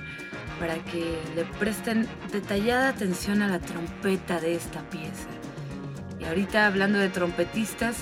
para 0.60 0.76
que 0.86 1.20
le 1.36 1.46
presten 1.60 2.08
detallada 2.32 2.90
atención 2.90 3.42
a 3.42 3.48
la 3.48 3.60
trompeta 3.60 4.40
de 4.40 4.56
esta 4.56 4.82
pieza. 4.90 5.28
Y 6.20 6.26
ahorita 6.26 6.66
hablando 6.66 6.98
de 6.98 7.10
trompetistas, 7.10 7.98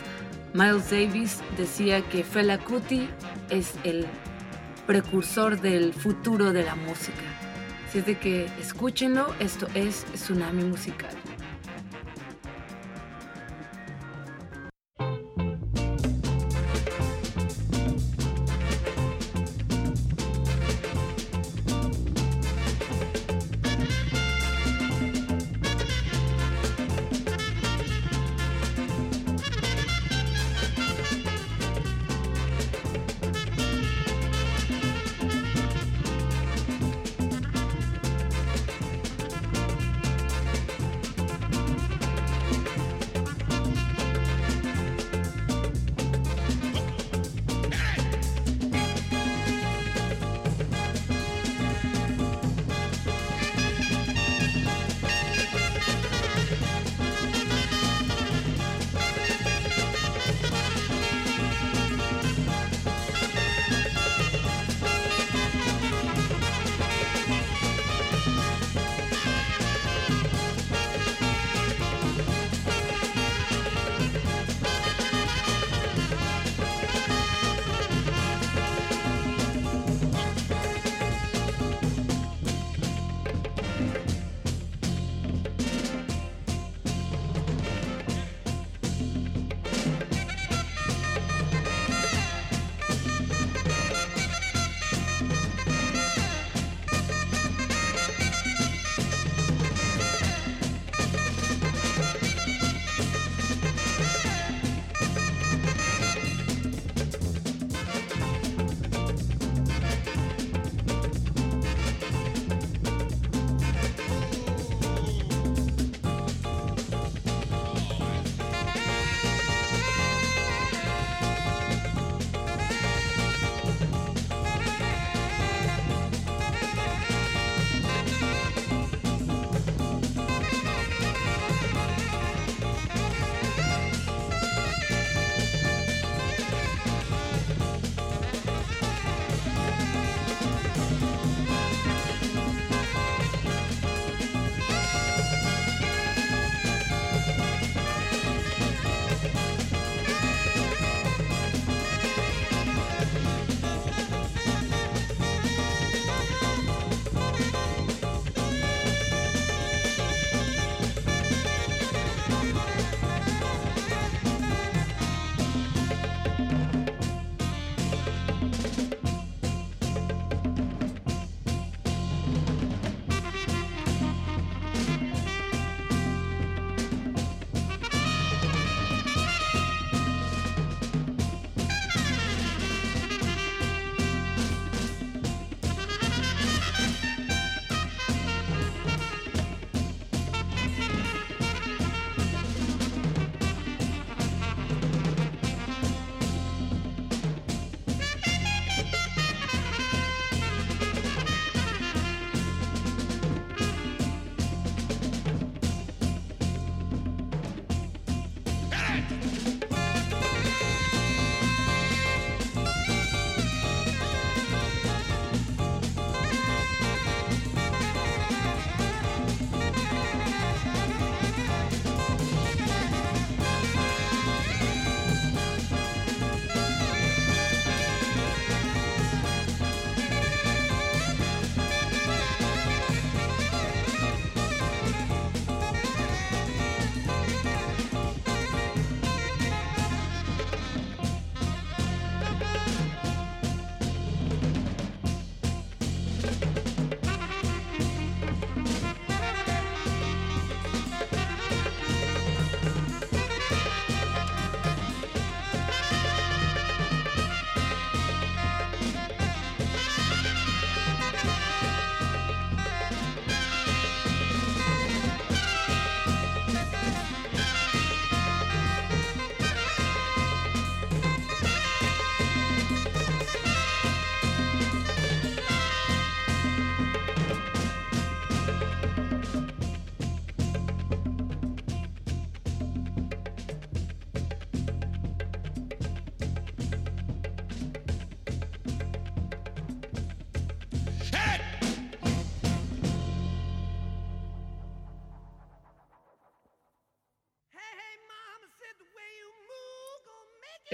Miles 0.53 0.89
Davis 0.89 1.39
decía 1.57 2.01
que 2.09 2.23
Fela 2.23 2.57
Kuti 2.57 3.09
es 3.49 3.73
el 3.83 4.05
precursor 4.87 5.59
del 5.59 5.93
futuro 5.93 6.53
de 6.53 6.63
la 6.63 6.75
música. 6.75 7.23
Así 7.87 7.99
es 7.99 8.05
de 8.05 8.17
que 8.17 8.45
escúchenlo, 8.59 9.33
esto 9.39 9.67
es 9.73 10.05
Tsunami 10.13 10.63
Musical. 10.63 11.24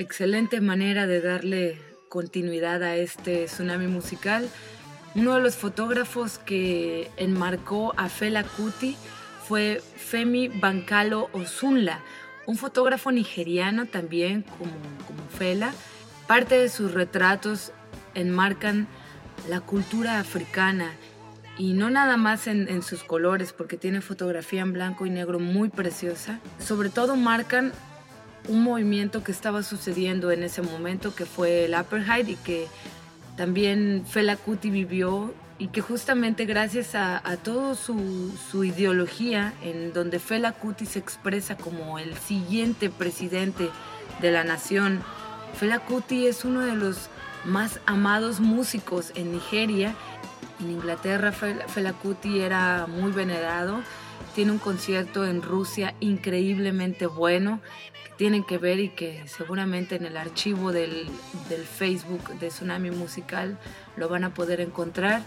Excelente 0.01 0.59
manera 0.59 1.07
de 1.07 1.21
darle 1.21 1.77
continuidad 2.09 2.83
a 2.83 2.95
este 2.95 3.45
tsunami 3.45 3.87
musical. 3.87 4.49
Uno 5.15 5.35
de 5.35 5.41
los 5.41 5.55
fotógrafos 5.55 6.37
que 6.37 7.09
enmarcó 7.17 7.93
a 7.97 8.09
Fela 8.09 8.43
Kuti 8.43 8.97
fue 9.47 9.81
Femi 9.95 10.47
Bancalo 10.47 11.29
Osunla, 11.33 11.99
un 12.45 12.57
fotógrafo 12.57 13.11
nigeriano 13.11 13.85
también 13.85 14.43
como, 14.43 14.71
como 15.07 15.27
Fela. 15.37 15.73
Parte 16.27 16.57
de 16.57 16.69
sus 16.69 16.93
retratos 16.93 17.71
enmarcan 18.13 18.87
la 19.49 19.61
cultura 19.61 20.19
africana 20.19 20.91
y 21.57 21.73
no 21.73 21.89
nada 21.89 22.17
más 22.17 22.47
en, 22.47 22.69
en, 22.69 22.81
sus 22.81 23.03
colores, 23.03 23.53
porque 23.53 23.77
tiene 23.77 24.01
fotografía 24.01 24.61
en 24.61 24.73
blanco 24.73 25.05
y 25.05 25.09
negro 25.09 25.39
muy 25.39 25.69
preciosa. 25.69 26.39
Sobre 26.59 26.89
todo 26.89 27.15
marcan 27.15 27.73
un 28.47 28.63
movimiento 28.63 29.23
que 29.23 29.31
estaba 29.31 29.63
sucediendo 29.63 30.31
en 30.31 30.43
ese 30.43 30.61
momento, 30.61 31.13
que 31.13 31.25
fue 31.25 31.65
el 31.65 31.73
apartheid 31.73 32.27
y 32.27 32.35
que 32.35 32.67
también 33.37 34.03
Fela 34.07 34.35
Kuti 34.35 34.69
vivió 34.69 35.33
y 35.57 35.67
que 35.67 35.81
justamente 35.81 36.45
gracias 36.45 36.95
a, 36.95 37.21
a 37.23 37.37
toda 37.37 37.75
su, 37.75 38.33
su, 38.51 38.63
ideología, 38.63 39.53
en 39.63 39.93
donde 39.93 40.19
Fela 40.19 40.53
Kuti 40.53 40.85
se 40.85 40.99
expresa 40.99 41.55
como 41.55 41.99
el 41.99 42.15
siguiente 42.17 42.89
presidente 42.89 43.69
de 44.21 44.31
la 44.31 44.43
nación, 44.43 45.03
Fela 45.53 45.79
Kuti 45.79 46.27
es 46.27 46.45
uno 46.45 46.61
de 46.61 46.75
los 46.75 47.09
más 47.45 47.79
amados 47.85 48.39
músicos 48.39 49.11
en 49.15 49.31
Nigeria. 49.31 49.95
En 50.59 50.71
Inglaterra 50.71 51.31
Fela, 51.31 51.93
Kuti 51.93 52.39
era 52.39 52.87
muy 52.87 53.11
venerado. 53.11 53.81
Tiene 54.35 54.51
un 54.51 54.59
concierto 54.59 55.25
en 55.25 55.41
Rusia 55.41 55.95
increíblemente 55.99 57.05
bueno 57.05 57.59
tienen 58.21 58.43
que 58.43 58.59
ver 58.59 58.79
y 58.79 58.89
que 58.89 59.27
seguramente 59.27 59.95
en 59.95 60.05
el 60.05 60.15
archivo 60.15 60.71
del, 60.71 61.07
del, 61.49 61.63
Facebook 61.63 62.37
de 62.37 62.49
Tsunami 62.49 62.91
Musical 62.91 63.57
lo 63.97 64.09
van 64.09 64.23
a 64.23 64.31
poder 64.31 64.61
encontrar. 64.61 65.23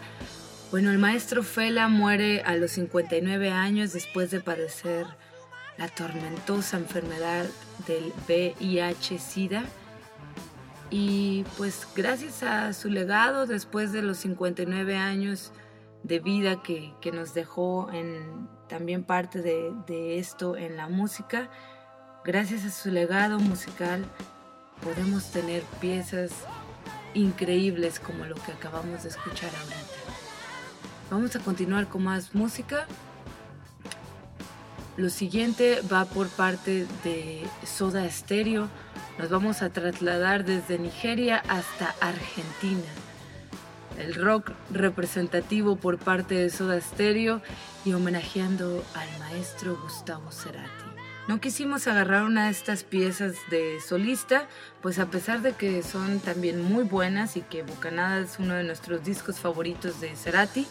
Bueno, 0.71 0.93
el 0.93 0.99
maestro 0.99 1.43
Fela 1.43 1.89
muere 1.89 2.43
a 2.43 2.55
los 2.55 2.71
59 2.71 3.51
años 3.51 3.93
después 3.93 4.31
de 4.31 4.39
padecer 4.39 5.09
la 5.77 5.89
tormentosa 5.89 6.77
enfermedad 6.77 7.47
del 7.89 8.13
VIH-Sida. 8.29 9.65
Y 10.89 11.45
pues 11.57 11.89
gracias 11.97 12.45
a 12.45 12.73
su 12.75 12.91
legado, 12.91 13.47
después 13.47 13.91
de 13.91 14.03
los 14.03 14.19
59 14.19 14.97
años 14.97 15.53
de 16.05 16.21
vida 16.21 16.63
que, 16.63 16.95
que 17.01 17.11
nos 17.11 17.35
dejó 17.35 17.91
en 17.93 18.49
también 18.69 19.03
parte 19.03 19.43
de, 19.43 19.73
de 19.89 20.21
esto 20.21 20.57
en 20.57 20.77
la 20.77 20.87
música, 20.87 21.51
Gracias 22.25 22.65
a 22.65 22.71
su 22.71 22.91
legado 22.91 23.39
musical 23.39 24.03
podemos 24.83 25.31
tener 25.31 25.63
piezas 25.79 26.31
increíbles 27.13 28.01
como 28.01 28.25
lo 28.25 28.35
que 28.35 28.53
acabamos 28.53 29.03
de 29.03 29.11
escuchar 29.11 29.51
ahorita. 29.55 30.15
Vamos 31.11 31.37
a 31.37 31.41
continuar 31.41 31.87
con 31.87 32.05
más 32.05 32.35
música. 32.35 32.87
Lo 34.97 35.11
siguiente 35.11 35.81
va 35.93 36.07
por 36.07 36.29
parte 36.29 36.87
de 37.05 37.47
Soda 37.67 38.09
Stereo. 38.11 38.69
Nos 39.19 39.29
vamos 39.29 39.61
a 39.61 39.69
trasladar 39.69 40.47
desde 40.47 40.79
Nigeria 40.79 41.43
hasta 41.47 41.95
Argentina. 42.01 42.89
El 43.99 44.15
rock 44.15 44.51
representativo 44.71 45.77
por 45.77 45.99
parte 45.99 46.37
de 46.37 46.49
Soda 46.49 46.81
Stereo 46.81 47.43
y 47.85 47.93
homenajeando 47.93 48.83
al 48.95 49.19
maestro 49.19 49.79
Gustavo 49.83 50.33
Cerati. 50.33 50.94
No 51.27 51.41
quisimos 51.41 51.87
agarrar 51.87 52.25
una 52.25 52.47
de 52.47 52.51
estas 52.51 52.85
piezas 52.85 53.37
de 53.51 53.81
solista, 53.81 54.47
pues 54.83 54.99
a 54.99 55.07
pesar 55.07 55.41
de 55.41 55.53
que 55.53 55.83
son 55.83 56.21
también 56.21 56.63
muy 56.63 56.85
buenas 56.85 57.39
y 57.39 57.41
que 57.41 57.63
Bocanada 57.63 58.21
es 58.21 58.39
uno 58.39 58.55
de 58.55 58.63
nuestros 58.63 59.05
discos 59.05 59.39
favoritos 59.39 60.03
de 60.03 60.15
Cerati, 60.17 60.67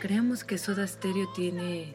creemos 0.00 0.44
que 0.44 0.58
Soda 0.58 0.86
Stereo 0.86 1.32
tiene, 1.34 1.94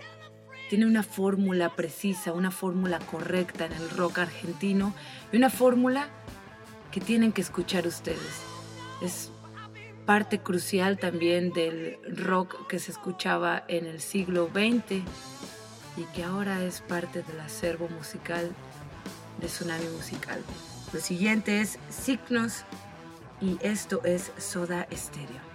tiene 0.67 0.87
una 0.87 1.03
fórmula 1.03 1.75
precisa, 1.75 2.33
una 2.33 2.49
fórmula 2.49 2.97
correcta 2.97 3.67
en 3.67 3.73
el 3.73 3.89
rock 3.91 4.17
argentino 4.17 4.95
y 5.31 5.37
una 5.37 5.51
fórmula 5.51 6.07
que 6.91 7.01
tienen 7.01 7.31
que 7.31 7.41
escuchar 7.41 7.85
ustedes. 7.85 8.41
Es 8.99 9.31
parte 10.07 10.39
crucial 10.39 10.97
también 10.97 11.53
del 11.53 11.99
rock 12.17 12.65
que 12.65 12.79
se 12.79 12.91
escuchaba 12.91 13.63
en 13.67 13.85
el 13.85 14.01
siglo 14.01 14.49
XX 14.51 15.03
y 15.97 16.03
que 16.13 16.23
ahora 16.23 16.63
es 16.63 16.81
parte 16.81 17.23
del 17.23 17.39
acervo 17.39 17.87
musical 17.89 18.51
de 19.39 19.47
Tsunami 19.47 19.87
Musical. 19.89 20.43
Lo 20.93 20.99
siguiente 20.99 21.61
es 21.61 21.77
Signos 21.89 22.63
y 23.41 23.57
esto 23.61 24.01
es 24.03 24.31
Soda 24.37 24.87
Stereo. 24.91 25.48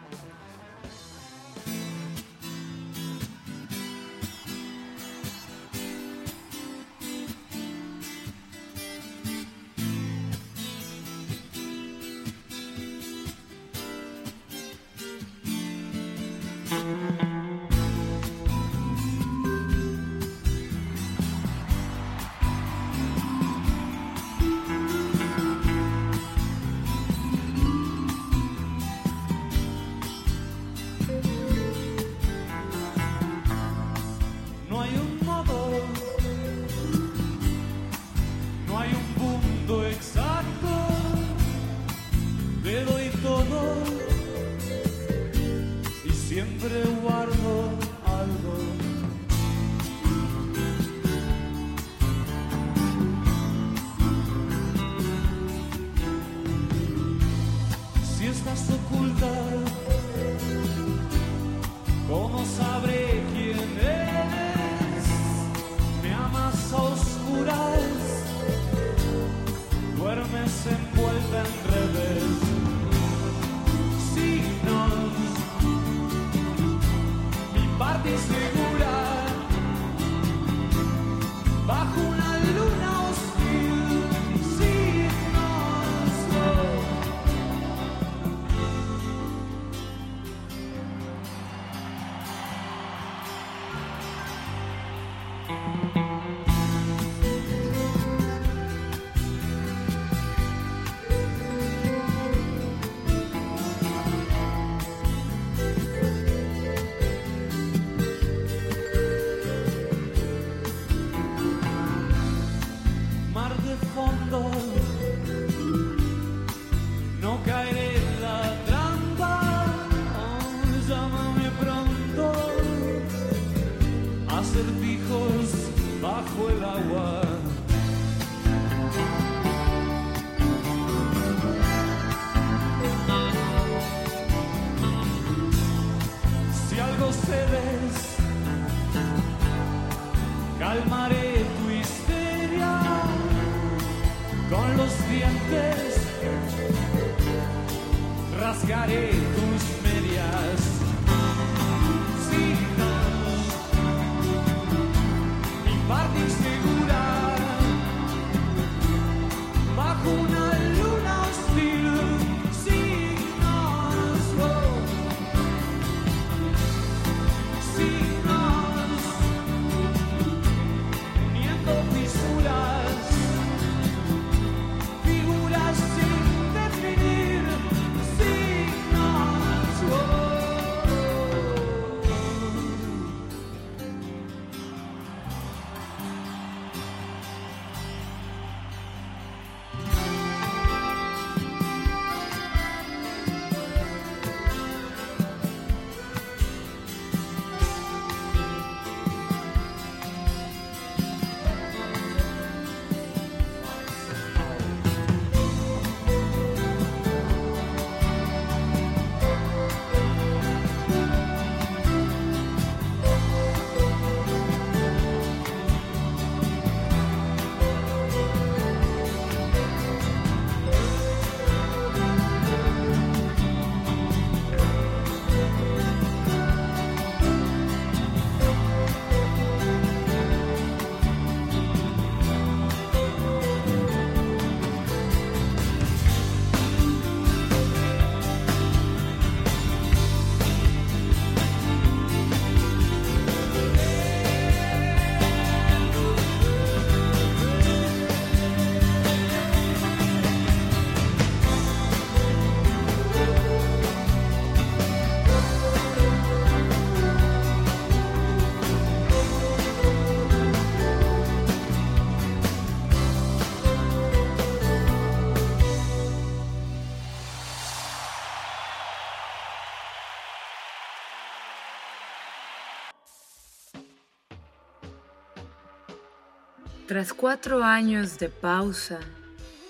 Tras 276.94 277.12
cuatro 277.12 277.64
años 277.64 278.20
de 278.20 278.28
pausa, 278.28 279.00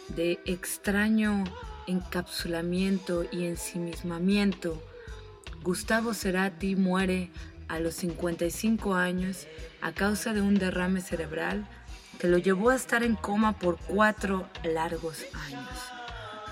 de 0.08 0.40
extraño 0.44 1.44
encapsulamiento 1.86 3.24
y 3.32 3.46
ensimismamiento, 3.46 4.78
Gustavo 5.62 6.12
Cerati 6.12 6.76
muere 6.76 7.30
a 7.66 7.78
los 7.78 7.94
55 7.94 8.94
años 8.94 9.46
a 9.80 9.92
causa 9.92 10.34
de 10.34 10.42
un 10.42 10.56
derrame 10.56 11.00
cerebral 11.00 11.66
que 12.18 12.28
lo 12.28 12.36
llevó 12.36 12.68
a 12.68 12.76
estar 12.76 13.02
en 13.02 13.14
coma 13.14 13.58
por 13.58 13.78
cuatro 13.78 14.46
largos 14.62 15.24
años. 15.46 15.94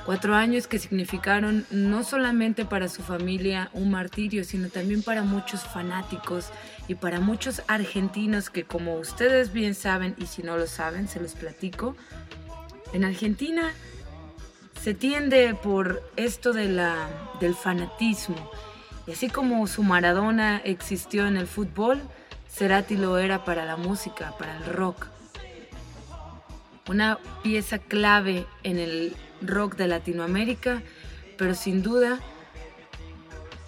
Cuatro 0.07 0.35
años 0.35 0.69
que 0.69 0.79
significaron 0.79 1.67
no 1.71 2.03
solamente 2.03 2.65
para 2.65 2.89
su 2.89 3.03
familia 3.03 3.69
un 3.75 3.91
martirio, 3.91 4.43
sino 4.43 4.71
también 4.71 5.03
para 5.03 5.23
muchos 5.23 5.61
fanáticos 5.65 6.47
y 6.89 6.95
para 6.97 7.21
muchos 7.21 7.63
argentinos 7.69 8.51
que 8.51 8.65
como 8.65 8.97
ustedes 8.97 9.53
bien 9.53 9.75
saben, 9.75 10.15
y 10.19 10.27
si 10.27 10.43
no 10.43 10.57
lo 10.57 10.67
saben, 10.67 11.09
se 11.09 11.21
los 11.21 11.35
platico, 11.35 11.97
en 12.93 13.05
Argentina 13.05 13.73
se 14.81 14.95
tiende 14.95 15.55
por 15.55 16.03
esto 16.17 16.53
de 16.53 16.69
la, 16.69 17.09
del 17.41 17.55
fanatismo. 17.55 18.51
Y 19.07 19.13
así 19.13 19.29
como 19.29 19.67
su 19.67 19.83
Maradona 19.83 20.59
existió 20.59 21.27
en 21.27 21.37
el 21.37 21.47
fútbol, 21.47 22.03
Cerati 22.49 22.97
lo 22.97 23.19
era 23.19 23.45
para 23.45 23.65
la 23.65 23.77
música, 23.77 24.35
para 24.39 24.57
el 24.57 24.65
rock. 24.65 25.07
Una 26.89 27.19
pieza 27.43 27.79
clave 27.79 28.45
en 28.65 28.79
el 28.79 29.17
rock 29.41 29.77
de 29.77 29.87
Latinoamérica, 29.87 30.83
pero 31.39 31.55
sin 31.55 31.83
duda 31.83 32.19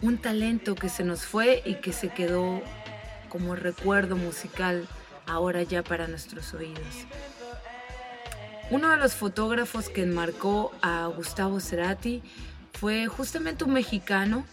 un 0.02 0.18
talento 0.18 0.74
que 0.74 0.88
se 0.88 1.04
nos 1.04 1.24
fue 1.24 1.62
y 1.64 1.76
que 1.76 1.92
se 1.92 2.08
quedó 2.08 2.60
como 3.34 3.56
recuerdo 3.56 4.14
musical 4.14 4.86
ahora 5.26 5.64
ya 5.64 5.82
para 5.82 6.06
nuestros 6.06 6.54
oídos. 6.54 6.94
Uno 8.70 8.90
de 8.90 8.96
los 8.96 9.14
fotógrafos 9.14 9.88
que 9.88 10.04
enmarcó 10.04 10.70
a 10.82 11.08
Gustavo 11.08 11.58
Cerati 11.58 12.22
fue 12.74 13.08
justamente 13.08 13.64
un 13.64 13.72
mexicano, 13.72 14.44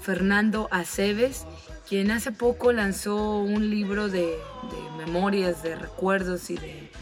Fernando 0.00 0.68
Aceves, 0.70 1.44
quien 1.88 2.12
hace 2.12 2.30
poco 2.30 2.72
lanzó 2.72 3.38
un 3.38 3.68
libro 3.68 4.08
de, 4.08 4.38
memorias, 4.96 5.64
de 5.64 5.74
recuerdos 5.74 6.50
y 6.50 6.56
de 6.56 6.92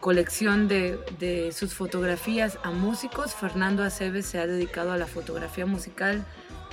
colección 0.00 0.68
de, 0.68 1.50
sus 1.56 1.72
fotografías 1.72 2.58
a 2.62 2.72
músicos. 2.72 3.34
Fernando 3.34 3.82
Aceves 3.82 4.26
se 4.26 4.38
ha 4.38 4.46
dedicado 4.46 4.92
a 4.92 4.98
la 4.98 5.06
fotografía 5.06 5.64
musical 5.64 6.26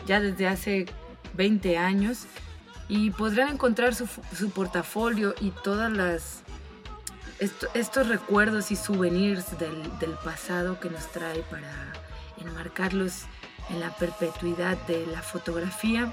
ya 0.05 0.19
desde 0.19 0.49
hace 0.49 0.85
20 1.37 1.77
años 1.77 2.27
y 2.87 3.11
podrán 3.11 3.49
encontrar 3.49 3.95
su, 3.95 4.07
su 4.35 4.49
portafolio 4.49 5.35
y 5.41 5.51
todas 5.51 5.91
las 5.91 6.43
esto, 7.39 7.67
estos 7.73 8.07
recuerdos 8.07 8.71
y 8.71 8.75
souvenirs 8.75 9.59
del, 9.59 9.99
del 9.99 10.13
pasado 10.23 10.79
que 10.79 10.89
nos 10.89 11.11
trae 11.11 11.43
para 11.43 11.93
enmarcarlos 12.41 13.23
en 13.69 13.79
la 13.79 13.95
perpetuidad 13.95 14.77
de 14.87 15.05
la 15.07 15.21
fotografía. 15.21 16.11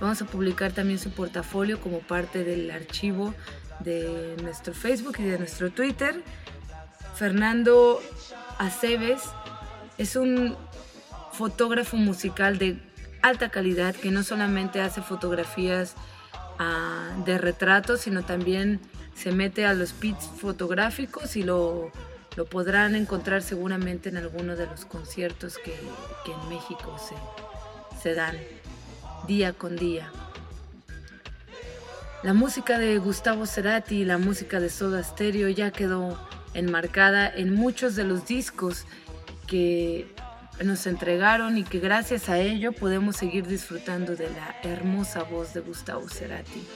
Vamos 0.00 0.22
a 0.22 0.24
publicar 0.24 0.72
también 0.72 0.98
su 0.98 1.10
portafolio 1.10 1.80
como 1.80 1.98
parte 2.00 2.42
del 2.42 2.70
archivo 2.70 3.34
de 3.80 4.36
nuestro 4.42 4.72
Facebook 4.72 5.16
y 5.18 5.24
de 5.24 5.38
nuestro 5.38 5.70
Twitter. 5.70 6.22
Fernando 7.14 8.00
Aceves 8.58 9.22
es 9.98 10.16
un 10.16 10.56
fotógrafo 11.32 11.96
musical 11.96 12.58
de 12.58 12.78
alta 13.22 13.48
calidad 13.48 13.94
que 13.94 14.10
no 14.10 14.22
solamente 14.22 14.80
hace 14.80 15.00
fotografías 15.00 15.94
uh, 16.58 17.24
de 17.24 17.38
retratos, 17.38 18.00
sino 18.00 18.24
también 18.24 18.80
se 19.14 19.32
mete 19.32 19.64
a 19.66 19.74
los 19.74 19.92
pits 19.92 20.28
fotográficos 20.38 21.36
y 21.36 21.42
lo, 21.42 21.90
lo 22.36 22.44
podrán 22.46 22.94
encontrar 22.94 23.42
seguramente 23.42 24.08
en 24.08 24.16
alguno 24.16 24.56
de 24.56 24.66
los 24.66 24.84
conciertos 24.84 25.58
que, 25.58 25.74
que 26.24 26.32
en 26.32 26.48
México 26.48 26.96
se, 26.98 27.14
se 28.02 28.14
dan 28.14 28.36
día 29.26 29.52
con 29.52 29.76
día. 29.76 30.10
La 32.22 32.34
música 32.34 32.78
de 32.78 32.98
Gustavo 32.98 33.46
Cerati 33.46 34.02
y 34.02 34.04
la 34.04 34.18
música 34.18 34.60
de 34.60 34.70
Soda 34.70 35.02
Stereo 35.02 35.48
ya 35.48 35.72
quedó 35.72 36.18
enmarcada 36.54 37.28
en 37.28 37.54
muchos 37.54 37.96
de 37.96 38.04
los 38.04 38.26
discos 38.26 38.86
que 39.46 40.06
nos 40.62 40.86
entregaron 40.86 41.58
y 41.58 41.64
que 41.64 41.78
gracias 41.78 42.28
a 42.28 42.38
ello 42.38 42.72
podemos 42.72 43.16
seguir 43.16 43.46
disfrutando 43.46 44.16
de 44.16 44.28
la 44.30 44.56
hermosa 44.62 45.22
voz 45.24 45.54
de 45.54 45.60
Gustavo 45.60 46.08
Cerati. 46.08 46.66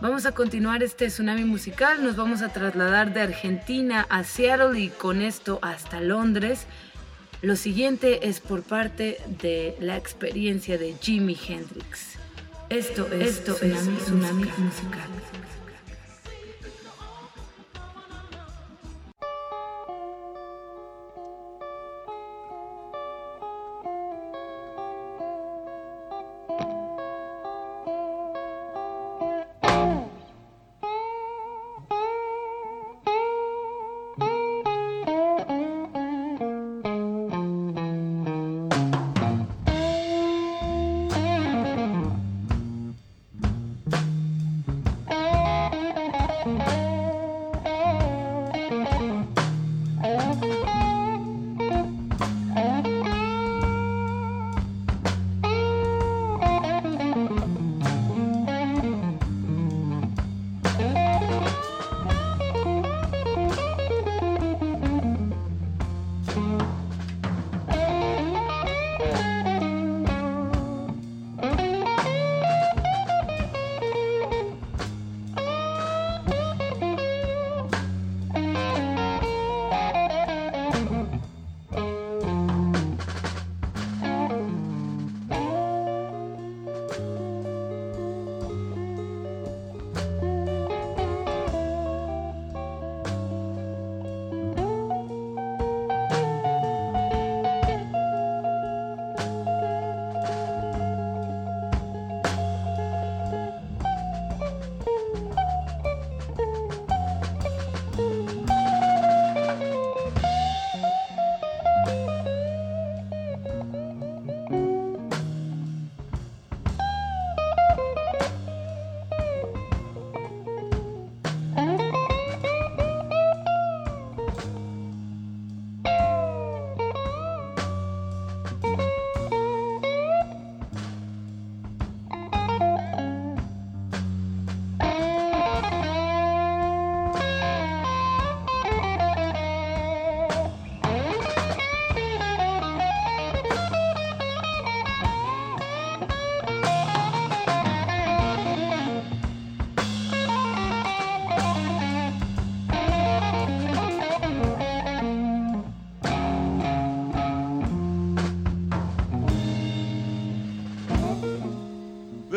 Vamos 0.00 0.26
a 0.26 0.32
continuar 0.32 0.82
este 0.82 1.06
tsunami 1.06 1.44
musical, 1.44 2.02
nos 2.02 2.16
vamos 2.16 2.42
a 2.42 2.52
trasladar 2.52 3.14
de 3.14 3.20
Argentina 3.20 4.04
a 4.10 4.24
Seattle 4.24 4.78
y 4.80 4.88
con 4.88 5.22
esto 5.22 5.60
hasta 5.62 6.00
Londres. 6.00 6.66
Lo 7.40 7.56
siguiente 7.56 8.28
es 8.28 8.40
por 8.40 8.62
parte 8.62 9.18
de 9.40 9.76
la 9.80 9.96
experiencia 9.96 10.76
de 10.76 10.94
Jimi 11.00 11.38
Hendrix. 11.48 12.16
Esto 12.68 13.06
es, 13.12 13.38
Esto 13.38 13.54
tsunami, 13.54 13.96
es 13.96 14.04
tsunami 14.04 14.44
musical. 14.44 14.60
musical. 14.60 15.08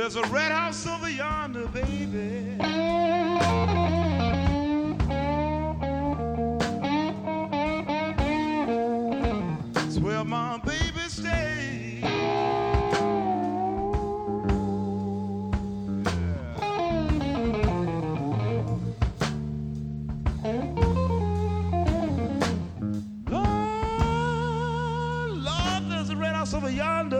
There's 0.05 0.17
a 0.17 0.21
red 0.27 0.51
house 0.51 0.85
over 0.85 1.09
yonder, 1.09 1.65
baby. 1.69 2.57
It's 9.77 9.97
where 9.97 10.23
my 10.23 10.59
baby 10.59 11.09
stays. 11.09 12.03
Lord, 25.41 25.89
there's 25.89 26.11
a 26.11 26.15
red 26.15 26.35
house 26.35 26.53
over 26.53 26.69
yonder. 26.69 27.14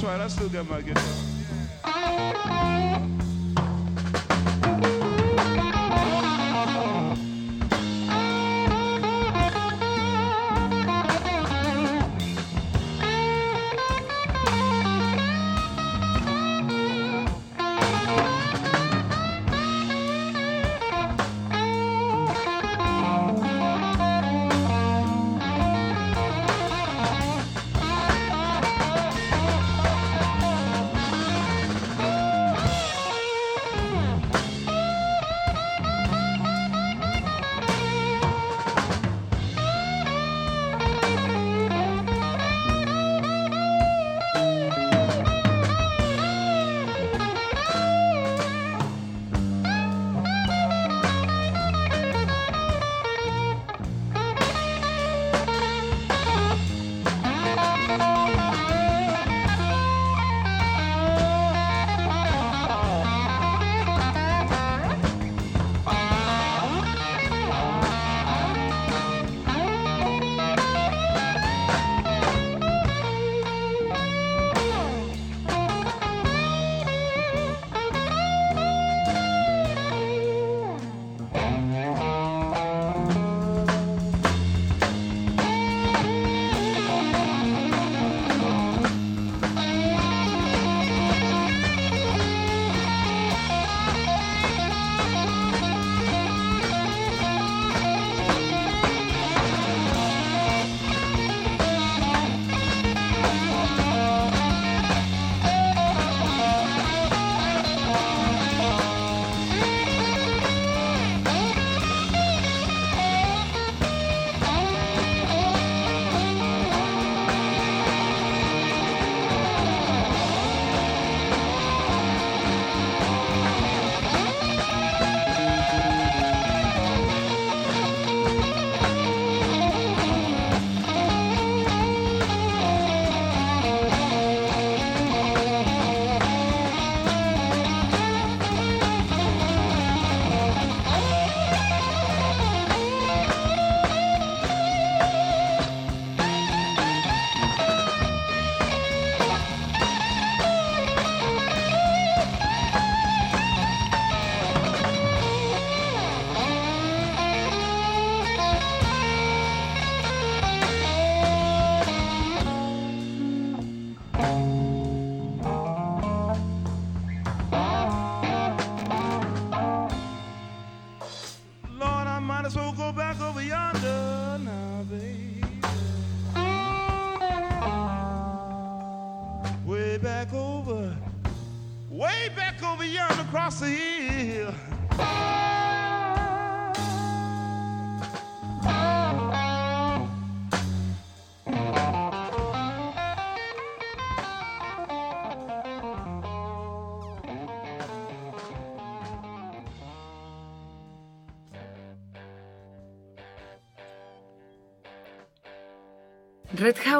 that's 0.00 0.06
right. 0.08 0.20
I 0.20 0.28
still 0.28 0.48
got 0.48 0.68
my 0.68 0.80
guitar. 0.80 1.02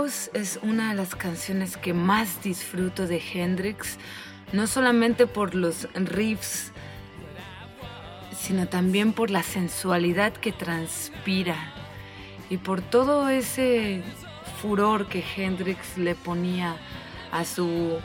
Es 0.07 0.61
una 0.63 0.91
de 0.91 0.95
las 0.95 1.17
canciones 1.17 1.77
que 1.77 1.93
más 1.93 2.41
disfruto 2.45 3.09
de 3.09 3.21
Hendrix, 3.35 3.99
no 4.53 4.69
solamente 4.69 5.27
por 5.27 5.57
los 5.57 5.89
riffs, 5.95 6.71
sino 8.31 8.69
también 8.69 9.13
por 9.13 9.31
la 9.31 9.43
sensualidad 9.43 10.33
que 10.35 10.53
transpira 10.53 11.57
y 12.49 12.59
por 12.59 12.81
todo 12.81 13.29
ese 13.29 14.05
furor 14.63 15.09
que 15.09 15.25
Hendrix 15.37 15.99
le 15.99 16.15
ponía 16.15 16.77
a 17.33 17.45
su 17.45 17.99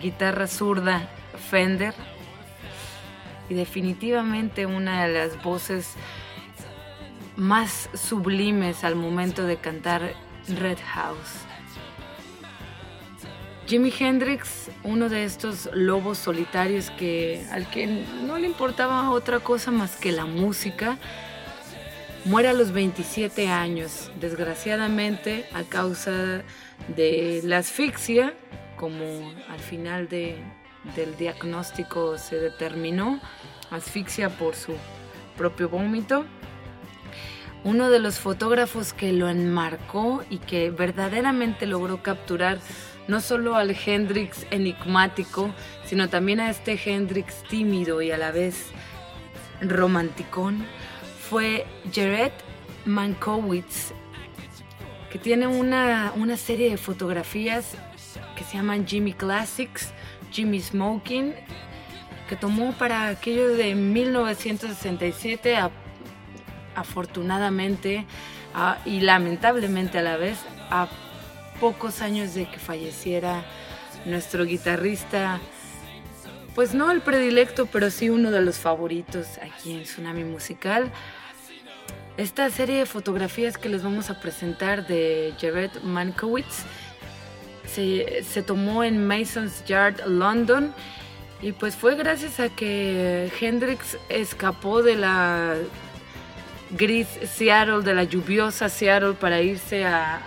guitarra 0.00 0.46
zurda 0.46 1.08
Fender. 1.50 1.94
Y 3.48 3.54
definitivamente 3.54 4.66
una 4.66 5.04
de 5.04 5.12
las 5.12 5.42
voces 5.42 5.94
más 7.34 7.90
sublimes 7.94 8.84
al 8.84 8.94
momento 8.94 9.42
de 9.42 9.56
cantar 9.56 10.29
Red 10.58 10.78
House. 10.94 11.46
Jimi 13.66 13.92
Hendrix, 13.96 14.70
uno 14.82 15.08
de 15.08 15.24
estos 15.24 15.68
lobos 15.72 16.18
solitarios 16.18 16.90
que 16.90 17.46
al 17.52 17.70
que 17.70 17.86
no 17.86 18.36
le 18.36 18.46
importaba 18.46 19.10
otra 19.10 19.38
cosa 19.38 19.70
más 19.70 19.96
que 19.96 20.10
la 20.10 20.24
música, 20.24 20.98
muere 22.24 22.48
a 22.48 22.52
los 22.52 22.72
27 22.72 23.48
años, 23.48 24.10
desgraciadamente 24.18 25.46
a 25.54 25.62
causa 25.62 26.42
de 26.88 27.40
la 27.44 27.58
asfixia, 27.58 28.34
como 28.76 29.32
al 29.48 29.60
final 29.60 30.08
de, 30.08 30.36
del 30.96 31.16
diagnóstico 31.16 32.18
se 32.18 32.40
determinó, 32.40 33.20
asfixia 33.70 34.30
por 34.30 34.56
su 34.56 34.72
propio 35.36 35.68
vómito 35.68 36.24
uno 37.64 37.90
de 37.90 37.98
los 37.98 38.18
fotógrafos 38.18 38.92
que 38.92 39.12
lo 39.12 39.28
enmarcó 39.28 40.24
y 40.30 40.38
que 40.38 40.70
verdaderamente 40.70 41.66
logró 41.66 42.02
capturar 42.02 42.58
no 43.08 43.20
solo 43.20 43.56
al 43.56 43.76
Hendrix 43.84 44.46
enigmático, 44.50 45.50
sino 45.84 46.08
también 46.08 46.40
a 46.40 46.50
este 46.50 46.80
Hendrix 46.82 47.42
tímido 47.48 48.00
y 48.02 48.12
a 48.12 48.18
la 48.18 48.30
vez 48.30 48.66
romanticón, 49.60 50.64
fue 51.28 51.66
Jared 51.92 52.32
Mankowitz, 52.86 53.92
que 55.10 55.18
tiene 55.18 55.46
una, 55.46 56.12
una 56.16 56.36
serie 56.36 56.70
de 56.70 56.76
fotografías 56.76 57.74
que 58.36 58.44
se 58.44 58.56
llaman 58.56 58.86
Jimmy 58.86 59.12
Classics, 59.12 59.92
Jimmy 60.30 60.60
Smoking, 60.60 61.34
que 62.28 62.36
tomó 62.36 62.72
para 62.72 63.08
aquello 63.08 63.48
de 63.48 63.74
1967 63.74 65.56
a 65.56 65.70
afortunadamente 66.80 68.06
ah, 68.54 68.78
y 68.84 69.00
lamentablemente 69.00 69.98
a 69.98 70.02
la 70.02 70.16
vez, 70.16 70.38
a 70.70 70.88
pocos 71.60 72.00
años 72.00 72.34
de 72.34 72.50
que 72.50 72.58
falleciera 72.58 73.44
nuestro 74.06 74.44
guitarrista, 74.44 75.40
pues 76.54 76.74
no 76.74 76.90
el 76.90 77.00
predilecto, 77.00 77.66
pero 77.66 77.90
sí 77.90 78.10
uno 78.10 78.30
de 78.30 78.40
los 78.40 78.58
favoritos 78.58 79.26
aquí 79.38 79.72
en 79.72 79.82
Tsunami 79.84 80.24
Musical. 80.24 80.90
Esta 82.16 82.50
serie 82.50 82.78
de 82.78 82.86
fotografías 82.86 83.56
que 83.56 83.68
les 83.68 83.82
vamos 83.82 84.10
a 84.10 84.20
presentar 84.20 84.86
de 84.86 85.34
Jared 85.40 85.70
Mankowitz 85.82 86.64
se, 87.66 88.24
se 88.24 88.42
tomó 88.42 88.82
en 88.82 89.06
Mason's 89.06 89.64
Yard, 89.64 90.06
London, 90.06 90.74
y 91.42 91.52
pues 91.52 91.76
fue 91.76 91.94
gracias 91.94 92.40
a 92.40 92.48
que 92.48 93.30
Hendrix 93.40 93.96
escapó 94.08 94.82
de 94.82 94.96
la 94.96 95.54
gris 96.76 97.06
Seattle, 97.32 97.82
de 97.82 97.94
la 97.94 98.04
lluviosa 98.04 98.68
Seattle, 98.68 99.14
para 99.14 99.40
irse 99.40 99.84
a, 99.84 100.20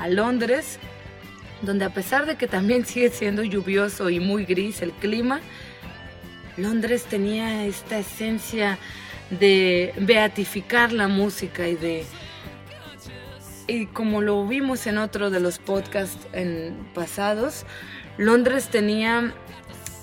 a, 0.00 0.08
Londres, 0.08 0.78
donde 1.62 1.84
a 1.84 1.90
pesar 1.90 2.26
de 2.26 2.36
que 2.36 2.46
también 2.46 2.86
sigue 2.86 3.10
siendo 3.10 3.42
lluvioso 3.42 4.10
y 4.10 4.20
muy 4.20 4.44
gris 4.44 4.82
el 4.82 4.92
clima, 4.92 5.40
Londres 6.56 7.04
tenía 7.04 7.64
esta 7.66 7.98
esencia 7.98 8.78
de 9.30 9.92
beatificar 9.98 10.92
la 10.92 11.08
música 11.08 11.68
y 11.68 11.76
de 11.76 12.06
y 13.68 13.84
como 13.86 14.22
lo 14.22 14.46
vimos 14.46 14.86
en 14.86 14.96
otro 14.96 15.28
de 15.28 15.40
los 15.40 15.58
podcasts 15.58 16.26
en 16.32 16.74
pasados, 16.94 17.66
Londres 18.16 18.68
tenía 18.70 19.34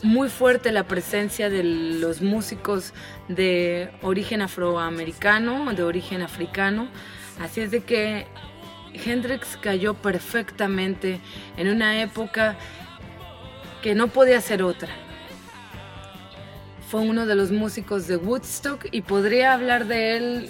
muy 0.04 0.30
fuerte 0.30 0.72
la 0.72 0.84
presencia 0.84 1.50
de 1.50 1.64
los 1.64 2.22
músicos 2.22 2.93
de 3.28 3.91
origen 4.02 4.41
afroamericano, 4.41 5.74
de 5.74 5.84
origen 5.84 6.22
africano. 6.22 6.88
Así 7.41 7.62
es 7.62 7.72
de 7.72 7.84
que 7.84 8.28
Hendrix 8.93 9.58
cayó 9.58 9.93
perfectamente 9.93 11.20
en 11.58 11.68
una 11.68 12.02
época 12.02 12.56
que 13.82 13.96
no 13.96 14.08
podía 14.08 14.41
ser 14.41 14.64
otra. 14.64 14.89
Fue 16.89 17.02
uno 17.02 17.26
de 17.26 17.36
los 17.36 17.52
músicos 17.52 18.08
de 18.08 18.18
Woodstock 18.18 18.88
y 18.91 19.02
podría 19.02 19.54
hablar 19.54 19.86
de 19.86 20.18
él 20.18 20.50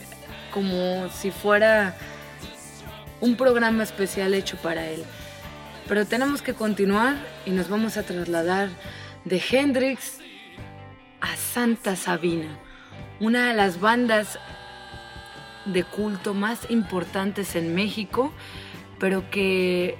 como 0.52 1.10
si 1.10 1.32
fuera 1.32 1.98
un 3.22 3.36
programa 3.36 3.84
especial 3.84 4.34
hecho 4.34 4.58
para 4.58 4.88
él. 4.88 5.04
Pero 5.88 6.06
tenemos 6.06 6.41
que 6.41 6.54
continuar 6.54 7.16
y 7.46 7.52
nos 7.52 7.70
vamos 7.70 7.98
a 7.98 8.04
trasladar 8.04 8.70
de 9.26 9.41
Hendrix 9.51 10.19
a 11.19 11.36
Santa 11.36 11.95
Sabina, 11.95 12.59
una 13.19 13.47
de 13.47 13.55
las 13.55 13.80
bandas 13.80 14.39
de 15.65 15.84
culto 15.84 16.34
más 16.34 16.69
importantes 16.69 17.55
en 17.55 17.73
México, 17.73 18.32
pero 18.99 19.30
que 19.32 19.97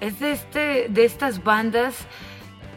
es 0.00 0.20
de, 0.20 0.32
este, 0.32 0.86
de 0.88 1.04
estas 1.04 1.42
bandas 1.42 2.06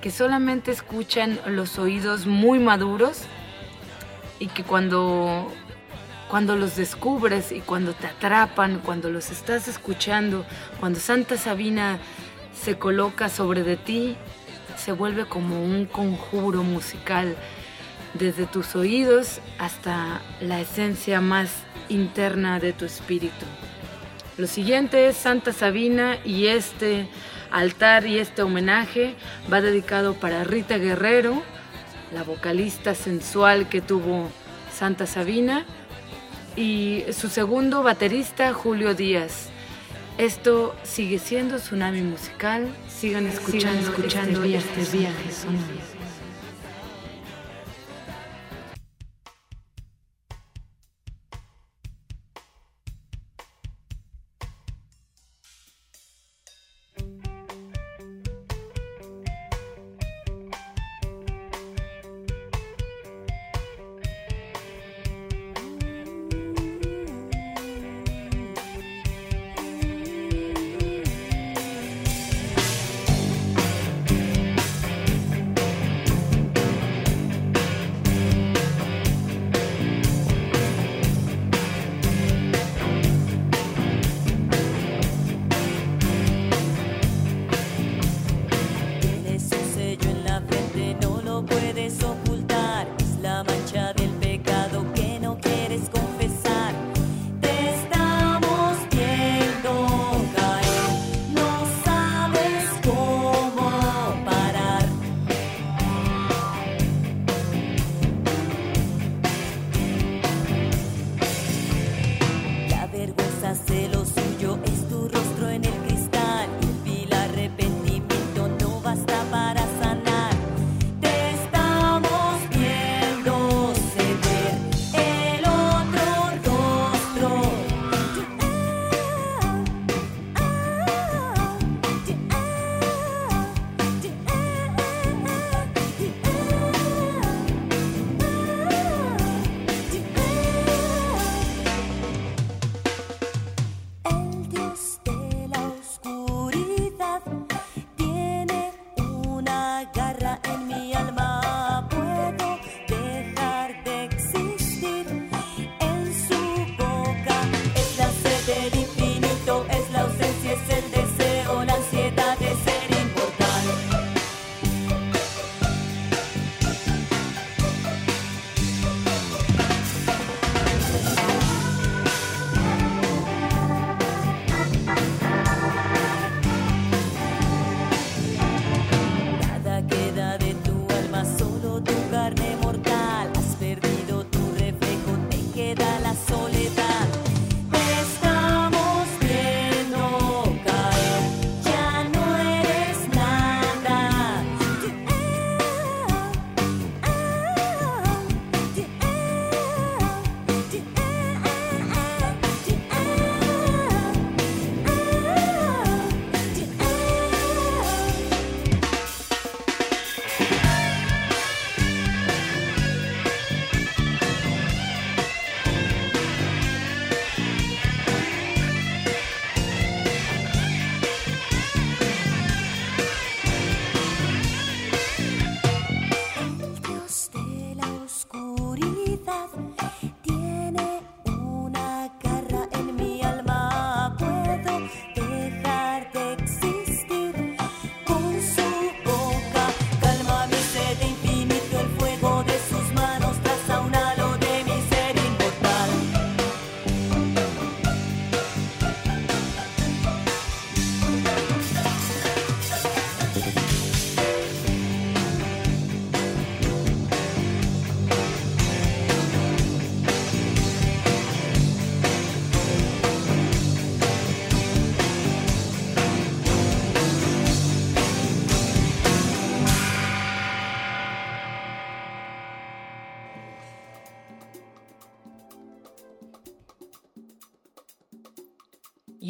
que 0.01 0.09
solamente 0.09 0.71
escuchan 0.71 1.39
los 1.47 1.77
oídos 1.77 2.25
muy 2.25 2.59
maduros 2.59 3.21
y 4.39 4.47
que 4.47 4.63
cuando, 4.63 5.53
cuando 6.27 6.55
los 6.55 6.75
descubres 6.75 7.51
y 7.51 7.59
cuando 7.59 7.93
te 7.93 8.07
atrapan, 8.07 8.81
cuando 8.83 9.11
los 9.11 9.29
estás 9.29 9.67
escuchando, 9.67 10.45
cuando 10.79 10.99
Santa 10.99 11.37
Sabina 11.37 11.99
se 12.53 12.77
coloca 12.77 13.29
sobre 13.29 13.63
de 13.63 13.77
ti, 13.77 14.17
se 14.78 14.91
vuelve 14.91 15.26
como 15.26 15.63
un 15.63 15.86
conjuro 15.86 16.63
musical 16.63 17.36
desde 18.13 18.45
tus 18.45 18.76
oídos 18.76 19.39
hasta 19.57 20.21
la 20.39 20.61
esencia 20.61 21.21
más 21.21 21.51
interna 21.89 22.59
de 22.59 22.74
tu 22.74 22.86
espíritu. 22.86 23.45
Lo 24.38 24.47
siguiente 24.47 25.07
es 25.07 25.17
Santa 25.17 25.53
Sabina 25.53 26.17
y 26.24 26.47
este 26.47 27.07
altar 27.51 28.07
y 28.07 28.17
este 28.17 28.41
homenaje 28.41 29.15
va 29.51 29.61
dedicado 29.61 30.15
para 30.15 30.43
Rita 30.43 30.78
Guerrero, 30.78 31.43
la 32.13 32.24
vocalista 32.24 32.95
sensual 32.95 33.69
que 33.69 33.82
tuvo 33.82 34.30
Santa 34.71 35.05
Sabina, 35.05 35.65
y 36.55 37.03
su 37.11 37.30
segundo 37.30 37.84
baterista 37.84 38.53
Julio 38.53 38.93
Díaz. 38.93 39.49
Esto 40.17 40.76
sigue 40.84 41.17
siendo 41.17 41.57
Tsunami 41.57 42.01
Musical. 42.01 42.67
Sigan 43.04 43.28
escuchando, 43.28 43.82
escuchando 43.82 44.43
este, 44.45 44.80
este 44.80 44.97
viaje 44.97 45.30
sonoro. 45.30 45.92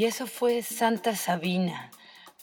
Y 0.03 0.05
eso 0.05 0.27
fue 0.27 0.63
Santa 0.63 1.15
Sabina, 1.15 1.89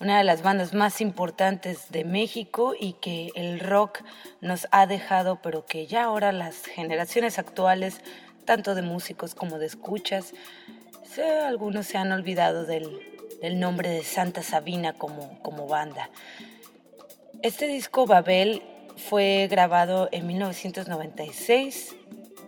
una 0.00 0.16
de 0.16 0.24
las 0.24 0.40
bandas 0.40 0.72
más 0.72 1.02
importantes 1.02 1.90
de 1.90 2.06
México 2.06 2.72
y 2.72 2.94
que 2.94 3.32
el 3.34 3.60
rock 3.60 4.00
nos 4.40 4.66
ha 4.70 4.86
dejado, 4.86 5.42
pero 5.42 5.66
que 5.66 5.86
ya 5.86 6.04
ahora 6.04 6.32
las 6.32 6.64
generaciones 6.64 7.38
actuales, 7.38 8.00
tanto 8.46 8.74
de 8.74 8.80
músicos 8.80 9.34
como 9.34 9.58
de 9.58 9.66
escuchas, 9.66 10.32
algunos 11.46 11.86
se 11.86 11.98
han 11.98 12.10
olvidado 12.12 12.64
del, 12.64 12.98
del 13.42 13.60
nombre 13.60 13.90
de 13.90 14.04
Santa 14.04 14.42
Sabina 14.42 14.94
como, 14.94 15.38
como 15.42 15.66
banda. 15.66 16.08
Este 17.42 17.66
disco 17.66 18.06
Babel 18.06 18.62
fue 18.96 19.48
grabado 19.50 20.08
en 20.12 20.26
1996 20.26 21.94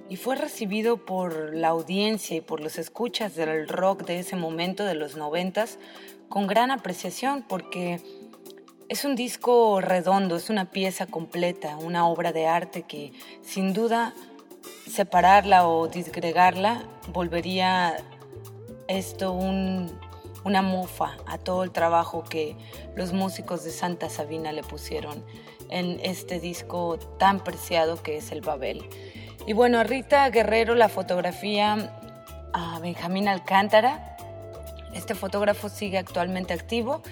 y 0.08 0.16
fue 0.16 0.36
recibido 0.36 0.98
por 0.98 1.54
la 1.54 1.68
audiencia 1.68 2.36
y 2.36 2.40
por 2.40 2.60
los 2.60 2.78
escuchas 2.78 3.34
del 3.34 3.68
rock 3.68 4.04
de 4.04 4.18
ese 4.18 4.36
momento, 4.36 4.84
de 4.84 4.94
los 4.94 5.16
noventas, 5.16 5.78
con 6.28 6.46
gran 6.46 6.70
apreciación 6.70 7.44
porque 7.48 8.00
es 8.88 9.04
un 9.04 9.16
disco 9.16 9.80
redondo, 9.80 10.36
es 10.36 10.50
una 10.50 10.70
pieza 10.70 11.06
completa, 11.06 11.76
una 11.78 12.06
obra 12.06 12.32
de 12.32 12.46
arte 12.46 12.82
que 12.82 13.12
sin 13.42 13.72
duda 13.72 14.14
separarla 14.90 15.66
o 15.66 15.88
disgregarla 15.88 16.84
volvería 17.08 17.96
esto 18.88 19.32
un- 19.32 19.98
una 20.44 20.60
mofa 20.60 21.16
a 21.26 21.38
todo 21.38 21.62
el 21.62 21.70
trabajo 21.70 22.24
que 22.24 22.56
los 22.96 23.12
músicos 23.12 23.64
de 23.64 23.70
Santa 23.70 24.10
Sabina 24.10 24.52
le 24.52 24.62
pusieron 24.62 25.24
en 25.70 26.00
este 26.02 26.40
disco 26.40 26.98
tan 27.18 27.40
preciado 27.40 28.02
que 28.02 28.16
es 28.18 28.32
el 28.32 28.40
Babel. 28.42 28.82
Y 29.44 29.54
bueno, 29.54 29.80
a 29.80 29.82
Rita 29.82 30.30
Guerrero 30.30 30.76
la 30.76 30.88
fotografía 30.88 31.90
a 32.52 32.78
Benjamín 32.78 33.26
Alcántara. 33.26 34.16
Este 34.94 35.16
fotógrafo 35.16 35.68
sigue 35.68 35.98
actualmente 35.98 36.52
activo 36.52 37.02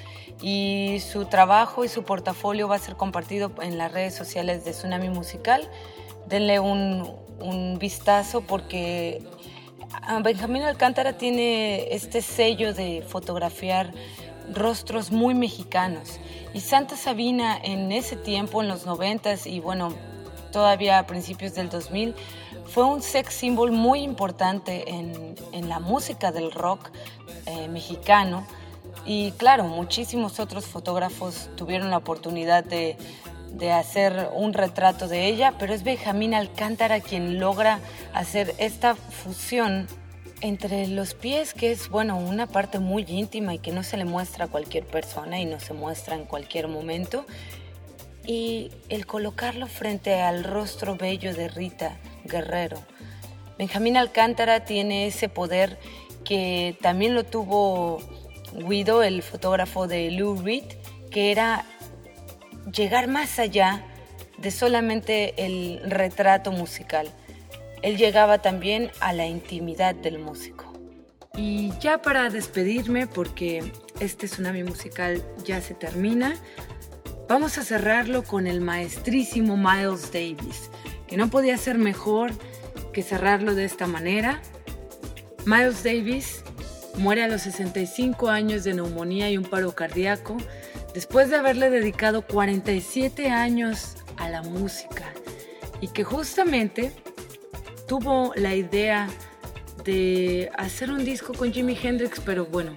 y 0.41 1.01
su 1.01 1.25
trabajo 1.25 1.85
y 1.85 1.89
su 1.89 2.05
portafolio 2.05 2.69
va 2.69 2.77
a 2.77 2.79
ser 2.79 2.95
compartido 2.95 3.51
en 3.61 3.79
las 3.79 3.91
redes 3.91 4.15
sociales 4.15 4.65
de 4.65 4.71
Tsunami 4.71 5.09
Musical. 5.09 5.69
Denle 6.29 6.61
un, 6.61 7.13
un 7.41 7.79
vistazo 7.81 8.43
porque 8.43 9.25
ah, 10.03 10.21
Benjamín 10.23 10.63
Alcántara 10.63 11.15
tiene 11.19 11.93
este 11.93 12.23
sello 12.23 12.75
de 12.75 13.03
fotografiar 13.03 13.93
rostros 14.55 15.11
muy 15.11 15.35
mexicanos. 15.35 16.21
Y 16.55 16.61
Santa 16.61 16.97
Sabina 16.97 17.59
en 17.61 17.91
ese 17.91 18.15
tiempo, 18.15 18.63
en 18.63 18.69
los 18.69 18.87
noventas 18.87 19.49
y 19.49 19.59
bueno, 19.59 19.95
todavía 20.51 20.99
a 20.99 21.07
principios 21.07 21.55
del 21.55 21.69
2000, 21.69 22.15
fue 22.67 22.85
un 22.85 23.03
sex 23.03 23.35
symbol 23.35 23.73
muy 23.73 24.01
importante 24.01 24.89
en, 24.91 25.35
en 25.53 25.69
la 25.69 25.81
música 25.81 26.33
del 26.33 26.53
rock 26.53 26.91
eh, 27.47 27.69
mexicano. 27.69 28.47
Y 29.05 29.33
claro, 29.33 29.65
muchísimos 29.65 30.41
otros 30.41 30.67
fotógrafos 30.67 31.51
tuvieron 31.57 31.91
la 31.91 31.97
oportunidad 31.97 32.65
de, 32.65 32.97
de 33.53 33.73
hacer 33.73 34.31
un 34.35 34.53
retrato 34.53 35.09
de 35.09 35.27
ella, 35.27 35.55
pero 35.59 35.75
es 35.75 35.83
Benjamín 35.83 36.35
Alcántara 36.35 37.01
quien 37.01 37.41
logra 37.41 37.81
hacer 38.13 38.55
esta 38.59 38.95
fusión 38.95 39.89
entre 40.41 40.87
los 40.87 41.15
pies, 41.15 41.55
que 41.55 41.71
es, 41.71 41.89
bueno, 41.89 42.17
una 42.17 42.47
parte 42.47 42.79
muy 42.79 43.05
íntima 43.07 43.55
y 43.55 43.59
que 43.59 43.73
no 43.73 43.83
se 43.83 43.97
le 43.97 44.05
muestra 44.05 44.47
a 44.47 44.49
cualquier 44.49 44.87
persona 44.87 45.41
y 45.41 45.45
no 45.45 45.61
se 45.61 45.75
muestra 45.75 46.15
en 46.15 46.25
cualquier 46.25 46.69
momento, 46.69 47.27
y 48.31 48.71
el 48.89 49.07
colocarlo 49.07 49.67
frente 49.67 50.21
al 50.21 50.45
rostro 50.45 50.95
bello 50.95 51.35
de 51.35 51.49
Rita 51.49 51.97
Guerrero. 52.23 52.81
Benjamín 53.59 53.97
Alcántara 53.97 54.65
tiene 54.65 55.09
ese 55.09 55.29
poder 55.29 55.81
que 56.25 56.77
también 56.81 57.17
lo 57.17 57.25
tuvo 57.25 57.99
Guido, 58.53 59.03
el 59.03 59.25
fotógrafo 59.25 59.89
de 59.89 60.13
Lou 60.13 60.41
Reed, 60.41 60.63
que 61.11 61.33
era 61.33 61.65
llegar 62.73 63.09
más 63.09 63.41
allá 63.41 63.85
de 64.39 64.53
solamente 64.53 65.35
el 65.45 65.81
retrato 65.91 66.53
musical. 66.53 67.09
Él 67.83 67.97
llegaba 67.97 68.41
también 68.41 68.93
a 69.01 69.13
la 69.13 69.27
intimidad 69.27 69.97
del 69.97 70.21
músico. 70.21 70.73
Y 71.35 71.73
ya 71.81 72.01
para 72.01 72.31
despedirme, 72.31 73.09
porque 73.09 73.73
este 73.99 74.29
tsunami 74.29 74.63
musical 74.63 75.21
ya 75.45 75.61
se 75.61 75.75
termina, 75.75 76.37
vamos 77.31 77.59
a 77.59 77.63
cerrarlo 77.63 78.25
con 78.25 78.49
el 78.49 78.61
maestrísimo 78.61 79.57
Miles 79.57 80.11
Davis, 80.13 80.69
que 81.07 81.17
no 81.17 81.31
podía 81.31 81.57
ser 81.59 81.79
mejor 81.79 82.33
que 82.93 83.05
cerrarlo 83.05 83.55
de 83.55 83.65
esta 83.65 83.87
manera. 83.87 84.43
Miles 85.47 85.85
Davis 85.85 86.43
muere 86.97 87.23
a 87.23 87.29
los 87.29 87.43
65 87.43 88.29
años 88.31 88.65
de 88.65 88.75
neumonía 88.75 89.31
y 89.31 89.39
un 89.39 89.45
paro 89.45 89.71
cardíaco 89.77 90.39
después 90.93 91.31
de 91.31 91.37
haberle 91.37 91.71
dedicado 91.71 92.27
47 92.27 93.29
años 93.31 93.95
a 94.17 94.29
la 94.29 94.43
música 94.43 95.13
y 95.81 95.87
que 95.87 96.03
justamente 96.03 96.91
tuvo 97.87 98.33
la 98.35 98.57
idea 98.57 99.09
de 99.85 100.51
hacer 100.59 100.91
un 100.91 101.05
disco 101.05 101.33
con 101.33 101.53
Jimi 101.53 101.79
Hendrix, 101.81 102.19
pero 102.19 102.47
bueno, 102.47 102.73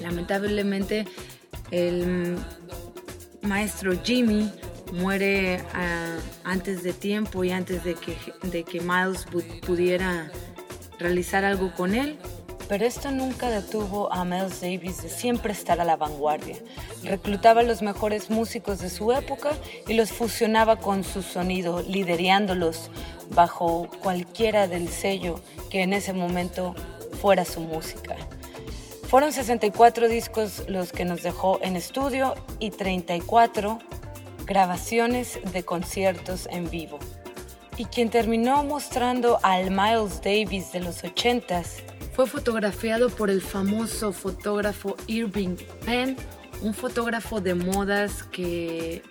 lamentablemente 0.00 1.06
el 1.70 2.38
maestro 3.42 3.92
Jimmy 4.02 4.50
muere 4.92 5.62
ah, 5.74 6.16
antes 6.44 6.82
de 6.82 6.92
tiempo 6.92 7.44
y 7.44 7.50
antes 7.50 7.84
de 7.84 7.94
que, 7.94 8.16
de 8.42 8.64
que 8.64 8.80
Miles 8.80 9.26
pu- 9.26 9.60
pudiera 9.60 10.30
realizar 10.98 11.44
algo 11.44 11.72
con 11.74 11.94
él. 11.94 12.18
Pero 12.68 12.84
esto 12.84 13.10
nunca 13.10 13.48
detuvo 13.48 14.12
a 14.12 14.26
Miles 14.26 14.60
Davis 14.60 15.02
de 15.02 15.08
siempre 15.08 15.52
estar 15.52 15.80
a 15.80 15.84
la 15.84 15.96
vanguardia. 15.96 16.56
Reclutaba 17.02 17.60
a 17.62 17.64
los 17.64 17.80
mejores 17.80 18.28
músicos 18.28 18.80
de 18.80 18.90
su 18.90 19.10
época 19.12 19.52
y 19.86 19.94
los 19.94 20.12
fusionaba 20.12 20.76
con 20.76 21.02
su 21.02 21.22
sonido, 21.22 21.82
liderándolos 21.88 22.90
bajo 23.30 23.88
cualquiera 24.02 24.68
del 24.68 24.88
sello 24.88 25.40
que 25.70 25.82
en 25.82 25.94
ese 25.94 26.12
momento 26.12 26.74
fuera 27.22 27.46
su 27.46 27.60
música. 27.60 28.16
Fueron 29.08 29.32
64 29.32 30.06
discos 30.06 30.64
los 30.68 30.92
que 30.92 31.06
nos 31.06 31.22
dejó 31.22 31.58
en 31.62 31.76
estudio 31.76 32.34
y 32.58 32.70
34 32.70 33.78
grabaciones 34.44 35.38
de 35.50 35.62
conciertos 35.62 36.46
en 36.50 36.68
vivo. 36.68 36.98
Y 37.78 37.86
quien 37.86 38.10
terminó 38.10 38.62
mostrando 38.64 39.38
al 39.42 39.70
Miles 39.70 40.20
Davis 40.20 40.72
de 40.72 40.80
los 40.80 41.02
80s 41.02 41.82
fue 42.12 42.26
fotografiado 42.26 43.08
por 43.08 43.30
el 43.30 43.40
famoso 43.40 44.12
fotógrafo 44.12 44.94
Irving 45.06 45.56
Penn, 45.86 46.14
un 46.60 46.74
fotógrafo 46.74 47.40
de 47.40 47.54
modas 47.54 48.24
que 48.24 49.02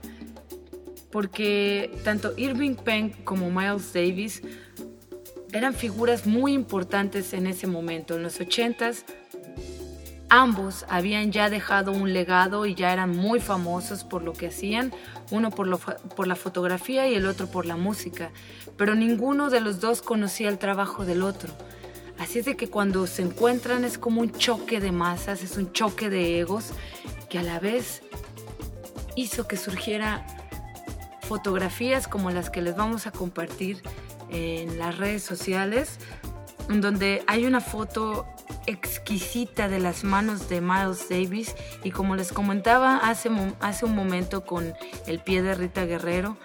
porque 1.10 1.90
tanto 2.04 2.32
Irving 2.36 2.76
Penn 2.76 3.10
como 3.24 3.50
Miles 3.50 3.92
Davis 3.92 4.42
eran 5.52 5.74
figuras 5.74 6.26
muy 6.26 6.52
importantes 6.52 7.32
en 7.32 7.46
ese 7.46 7.66
momento. 7.66 8.16
En 8.16 8.22
los 8.22 8.38
80s 8.40 9.04
Ambos 10.28 10.84
habían 10.88 11.30
ya 11.30 11.50
dejado 11.50 11.92
un 11.92 12.12
legado 12.12 12.66
y 12.66 12.74
ya 12.74 12.92
eran 12.92 13.16
muy 13.16 13.38
famosos 13.38 14.02
por 14.02 14.22
lo 14.22 14.32
que 14.32 14.48
hacían, 14.48 14.92
uno 15.30 15.50
por, 15.50 15.68
la 16.26 16.36
fotografía 16.36 17.08
y 17.08 17.14
el 17.14 17.26
otro 17.26 17.46
por 17.46 17.64
la 17.64 17.76
música, 17.76 18.32
pero 18.76 18.96
ninguno 18.96 19.50
de 19.50 19.60
los 19.60 19.80
dos 19.80 20.02
conocía 20.02 20.48
el 20.48 20.58
trabajo 20.58 21.04
del 21.04 21.22
otro. 21.22 21.52
Así 22.18 22.40
es 22.40 22.44
de 22.44 22.56
que 22.56 22.68
cuando 22.68 23.06
se 23.06 23.22
encuentran 23.22 23.84
es 23.84 23.98
como 23.98 24.20
un 24.20 24.32
choque 24.32 24.80
de 24.80 24.90
masas, 24.90 25.42
es 25.44 25.56
un 25.56 25.72
choque 25.72 26.10
de 26.10 26.40
egos 26.40 26.70
que 27.28 27.38
a 27.38 27.42
la 27.44 27.60
vez 27.60 28.02
hizo 29.14 29.46
que 29.46 29.56
surgiera 29.56 30.26
fotografías 31.22 32.08
como 32.08 32.30
las 32.30 32.50
que 32.50 32.62
les 32.62 32.74
vamos 32.74 33.06
a 33.06 33.12
compartir 33.12 33.80
en 34.28 34.78
las 34.78 34.98
redes 34.98 35.22
sociales, 35.22 35.98
en 36.68 36.80
donde 36.80 37.22
hay 37.26 37.46
una 37.46 37.60
foto 37.60 38.26
exquisita 38.66 39.68
de 39.68 39.78
las 39.78 40.04
manos 40.04 40.48
de 40.48 40.60
Miles 40.60 41.08
Davis 41.08 41.54
y 41.84 41.90
como 41.90 42.16
les 42.16 42.32
comentaba 42.32 42.96
hace, 42.96 43.30
hace 43.60 43.84
un 43.84 43.94
momento 43.94 44.44
con 44.44 44.74
el 45.06 45.20
pie 45.20 45.42
de 45.42 45.54
Rita 45.54 45.84
Guerrero, 45.84 46.36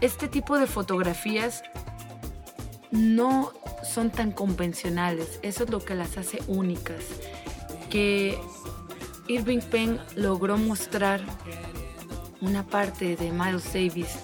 este 0.00 0.28
tipo 0.28 0.58
de 0.58 0.66
fotografías 0.66 1.62
no 2.90 3.52
son 3.82 4.10
tan 4.10 4.32
convencionales, 4.32 5.38
eso 5.42 5.64
es 5.64 5.70
lo 5.70 5.80
que 5.80 5.94
las 5.94 6.18
hace 6.18 6.38
únicas, 6.46 7.04
que 7.88 8.38
Irving 9.28 9.60
Penn 9.60 10.00
logró 10.16 10.58
mostrar 10.58 11.22
una 12.40 12.66
parte 12.66 13.16
de 13.16 13.30
Miles 13.30 13.72
Davis 13.72 14.18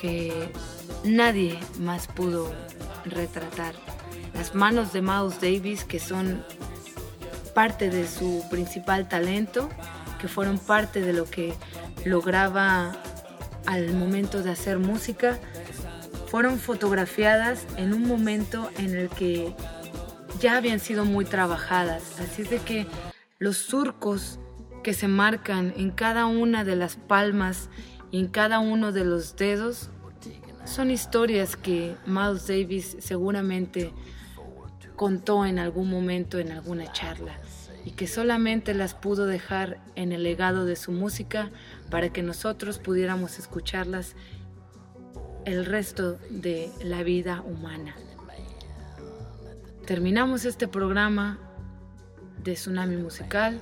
que 0.00 0.52
nadie 1.04 1.58
más 1.78 2.06
pudo 2.06 2.54
retratar 3.04 3.74
las 4.34 4.54
manos 4.54 4.92
de 4.92 5.02
Miles 5.02 5.40
Davis, 5.40 5.84
que 5.84 5.98
son 5.98 6.44
parte 7.54 7.90
de 7.90 8.06
su 8.06 8.44
principal 8.50 9.08
talento, 9.08 9.68
que 10.20 10.28
fueron 10.28 10.58
parte 10.58 11.00
de 11.00 11.12
lo 11.12 11.24
que 11.24 11.54
lograba 12.04 12.92
al 13.66 13.92
momento 13.94 14.42
de 14.42 14.50
hacer 14.50 14.78
música, 14.78 15.38
fueron 16.26 16.58
fotografiadas 16.58 17.66
en 17.76 17.92
un 17.92 18.06
momento 18.06 18.70
en 18.78 18.94
el 18.96 19.08
que 19.08 19.54
ya 20.40 20.56
habían 20.56 20.80
sido 20.80 21.04
muy 21.04 21.24
trabajadas. 21.24 22.20
Así 22.20 22.42
de 22.44 22.58
que 22.58 22.86
los 23.38 23.56
surcos 23.56 24.38
que 24.82 24.94
se 24.94 25.08
marcan 25.08 25.74
en 25.76 25.90
cada 25.90 26.26
una 26.26 26.64
de 26.64 26.76
las 26.76 26.96
palmas 26.96 27.68
y 28.10 28.20
en 28.20 28.28
cada 28.28 28.60
uno 28.60 28.92
de 28.92 29.04
los 29.04 29.36
dedos 29.36 29.90
son 30.64 30.90
historias 30.90 31.56
que 31.56 31.96
Miles 32.06 32.46
Davis 32.46 32.96
seguramente 33.00 33.92
contó 35.00 35.46
en 35.46 35.58
algún 35.58 35.88
momento 35.88 36.38
en 36.38 36.52
alguna 36.52 36.92
charla 36.92 37.32
y 37.86 37.92
que 37.92 38.06
solamente 38.06 38.74
las 38.74 38.92
pudo 38.92 39.24
dejar 39.24 39.78
en 39.94 40.12
el 40.12 40.24
legado 40.24 40.66
de 40.66 40.76
su 40.76 40.92
música 40.92 41.50
para 41.88 42.10
que 42.10 42.22
nosotros 42.22 42.78
pudiéramos 42.78 43.38
escucharlas 43.38 44.14
el 45.46 45.64
resto 45.64 46.18
de 46.28 46.70
la 46.84 47.02
vida 47.02 47.40
humana. 47.40 47.96
Terminamos 49.86 50.44
este 50.44 50.68
programa 50.68 51.38
de 52.44 52.52
Tsunami 52.52 52.98
Musical 52.98 53.58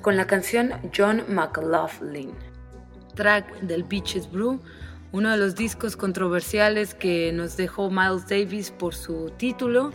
con 0.00 0.16
la 0.16 0.26
canción 0.26 0.72
John 0.96 1.22
McLaughlin, 1.28 2.32
track 3.14 3.60
del 3.60 3.82
Beaches 3.82 4.32
Brew, 4.32 4.58
uno 5.12 5.30
de 5.30 5.36
los 5.36 5.54
discos 5.54 5.98
controversiales 5.98 6.94
que 6.94 7.30
nos 7.34 7.58
dejó 7.58 7.90
Miles 7.90 8.26
Davis 8.26 8.70
por 8.70 8.94
su 8.94 9.30
título 9.36 9.92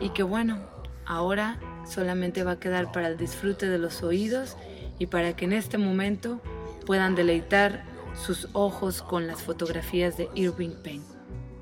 y 0.00 0.10
que 0.10 0.22
bueno, 0.22 0.60
ahora 1.06 1.58
solamente 1.86 2.44
va 2.44 2.52
a 2.52 2.60
quedar 2.60 2.92
para 2.92 3.08
el 3.08 3.16
disfrute 3.16 3.68
de 3.68 3.78
los 3.78 4.02
oídos 4.02 4.56
y 4.98 5.06
para 5.06 5.34
que 5.34 5.44
en 5.44 5.52
este 5.52 5.78
momento 5.78 6.40
puedan 6.86 7.14
deleitar 7.14 7.84
sus 8.14 8.48
ojos 8.52 9.02
con 9.02 9.26
las 9.26 9.42
fotografías 9.42 10.16
de 10.16 10.28
Irving 10.34 10.76
Penn. 10.82 11.02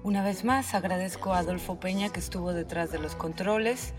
Una 0.03 0.23
vez 0.25 0.45
más 0.45 0.75
agradezco 0.75 1.33
a 1.33 1.39
Adolfo 1.39 1.79
Peña 1.79 2.11
que 2.11 2.21
estuvo 2.21 2.53
detrás 2.53 2.91
de 2.91 2.99
los 2.99 3.15
controles. 3.15 3.95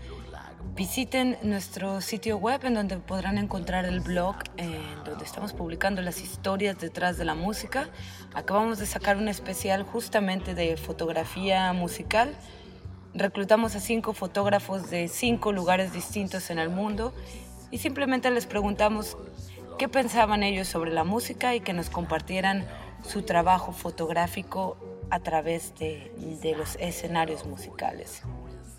Visiten 0.76 1.38
nuestro 1.42 2.00
sitio 2.00 2.36
web 2.36 2.60
en 2.64 2.74
donde 2.74 2.98
podrán 2.98 3.38
encontrar 3.38 3.84
el 3.86 4.00
blog 4.00 4.36
en 4.56 5.04
donde 5.04 5.24
estamos 5.24 5.52
publicando 5.52 6.02
las 6.02 6.20
historias 6.20 6.78
detrás 6.78 7.16
de 7.16 7.24
la 7.24 7.34
música. 7.34 7.88
Acabamos 8.34 8.78
de 8.78 8.86
sacar 8.86 9.16
un 9.16 9.28
especial 9.28 9.82
justamente 9.82 10.54
de 10.54 10.76
fotografía 10.76 11.72
musical 11.72 12.36
Reclutamos 13.14 13.74
a 13.76 13.80
cinco 13.80 14.12
fotógrafos 14.12 14.90
de 14.90 15.06
cinco 15.06 15.52
lugares 15.52 15.92
distintos 15.92 16.50
en 16.50 16.58
el 16.58 16.68
mundo 16.68 17.14
y 17.70 17.78
simplemente 17.78 18.28
les 18.32 18.46
preguntamos 18.46 19.16
qué 19.78 19.88
pensaban 19.88 20.42
ellos 20.42 20.66
sobre 20.66 20.90
la 20.90 21.04
música 21.04 21.54
y 21.54 21.60
que 21.60 21.72
nos 21.72 21.90
compartieran 21.90 22.66
su 23.06 23.22
trabajo 23.22 23.70
fotográfico 23.70 24.76
a 25.10 25.20
través 25.20 25.76
de, 25.76 26.12
de 26.42 26.56
los 26.56 26.74
escenarios 26.80 27.46
musicales. 27.46 28.22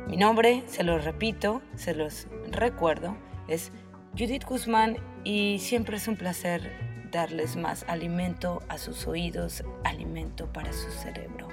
Mi 0.07 0.17
nombre, 0.17 0.63
se 0.67 0.83
los 0.83 1.05
repito, 1.05 1.61
se 1.75 1.93
los 1.93 2.27
recuerdo, 2.49 3.15
es 3.47 3.71
Judith 4.17 4.43
Guzmán 4.43 4.97
y 5.23 5.59
siempre 5.59 5.97
es 5.97 6.07
un 6.07 6.17
placer 6.17 6.89
darles 7.11 7.55
más 7.55 7.85
alimento 7.87 8.63
a 8.69 8.77
sus 8.77 9.07
oídos, 9.07 9.63
alimento 9.83 10.51
para 10.51 10.73
su 10.73 10.89
cerebro. 10.91 11.47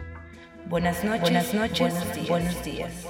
Buenas 0.66 1.04
noches, 1.04 1.20
buenas 1.20 1.54
noches, 1.54 1.94
Buenos 2.28 2.64
días. 2.64 3.06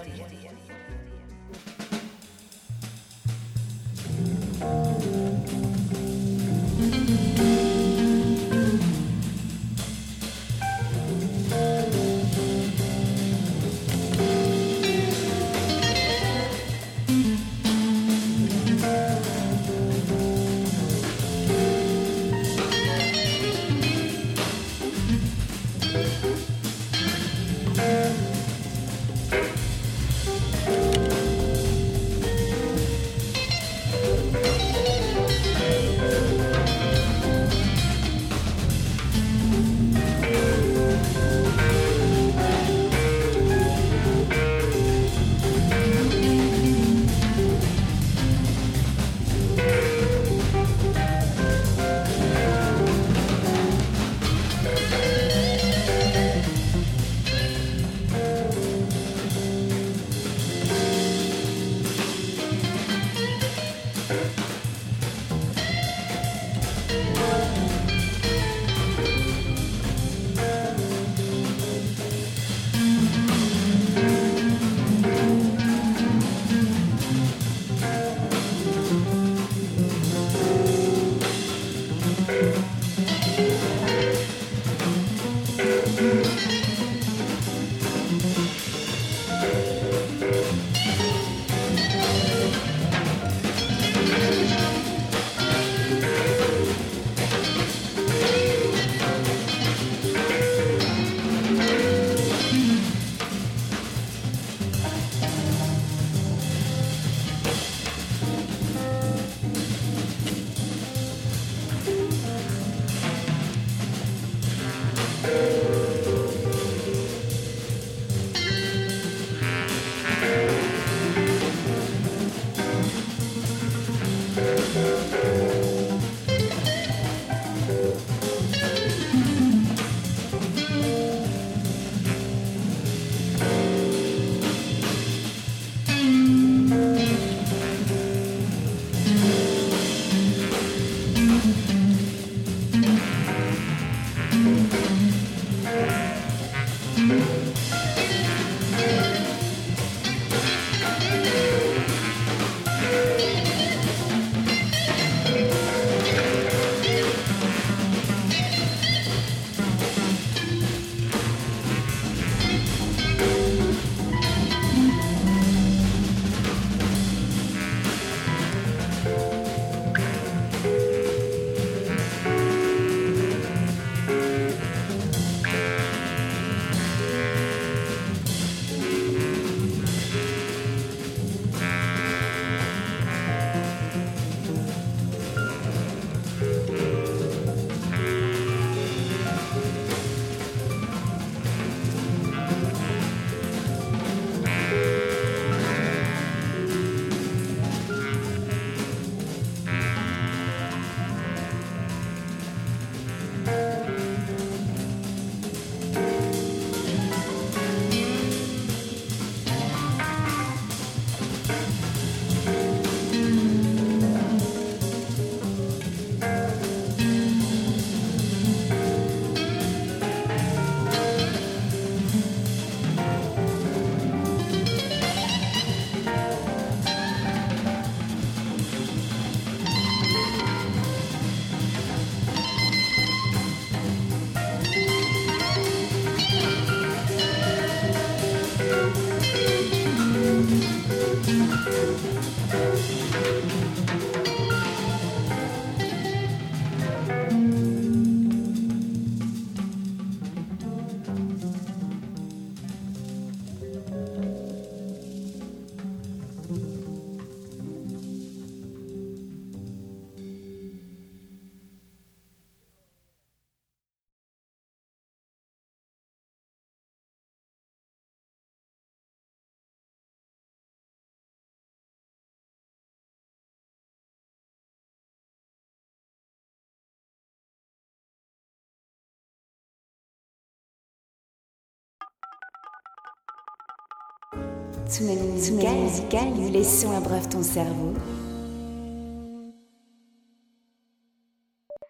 Tsunami 284.96 285.28
musical, 285.28 285.74
musical, 285.74 286.28
où 286.38 286.50
les 286.50 286.64
sons 286.64 286.96
abreuvent 286.96 287.28
ton 287.28 287.42
cerveau. 287.42 287.92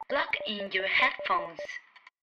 Plug 0.09 0.33
in 0.49 0.69
your 0.73 0.87
headphones. 0.89 1.61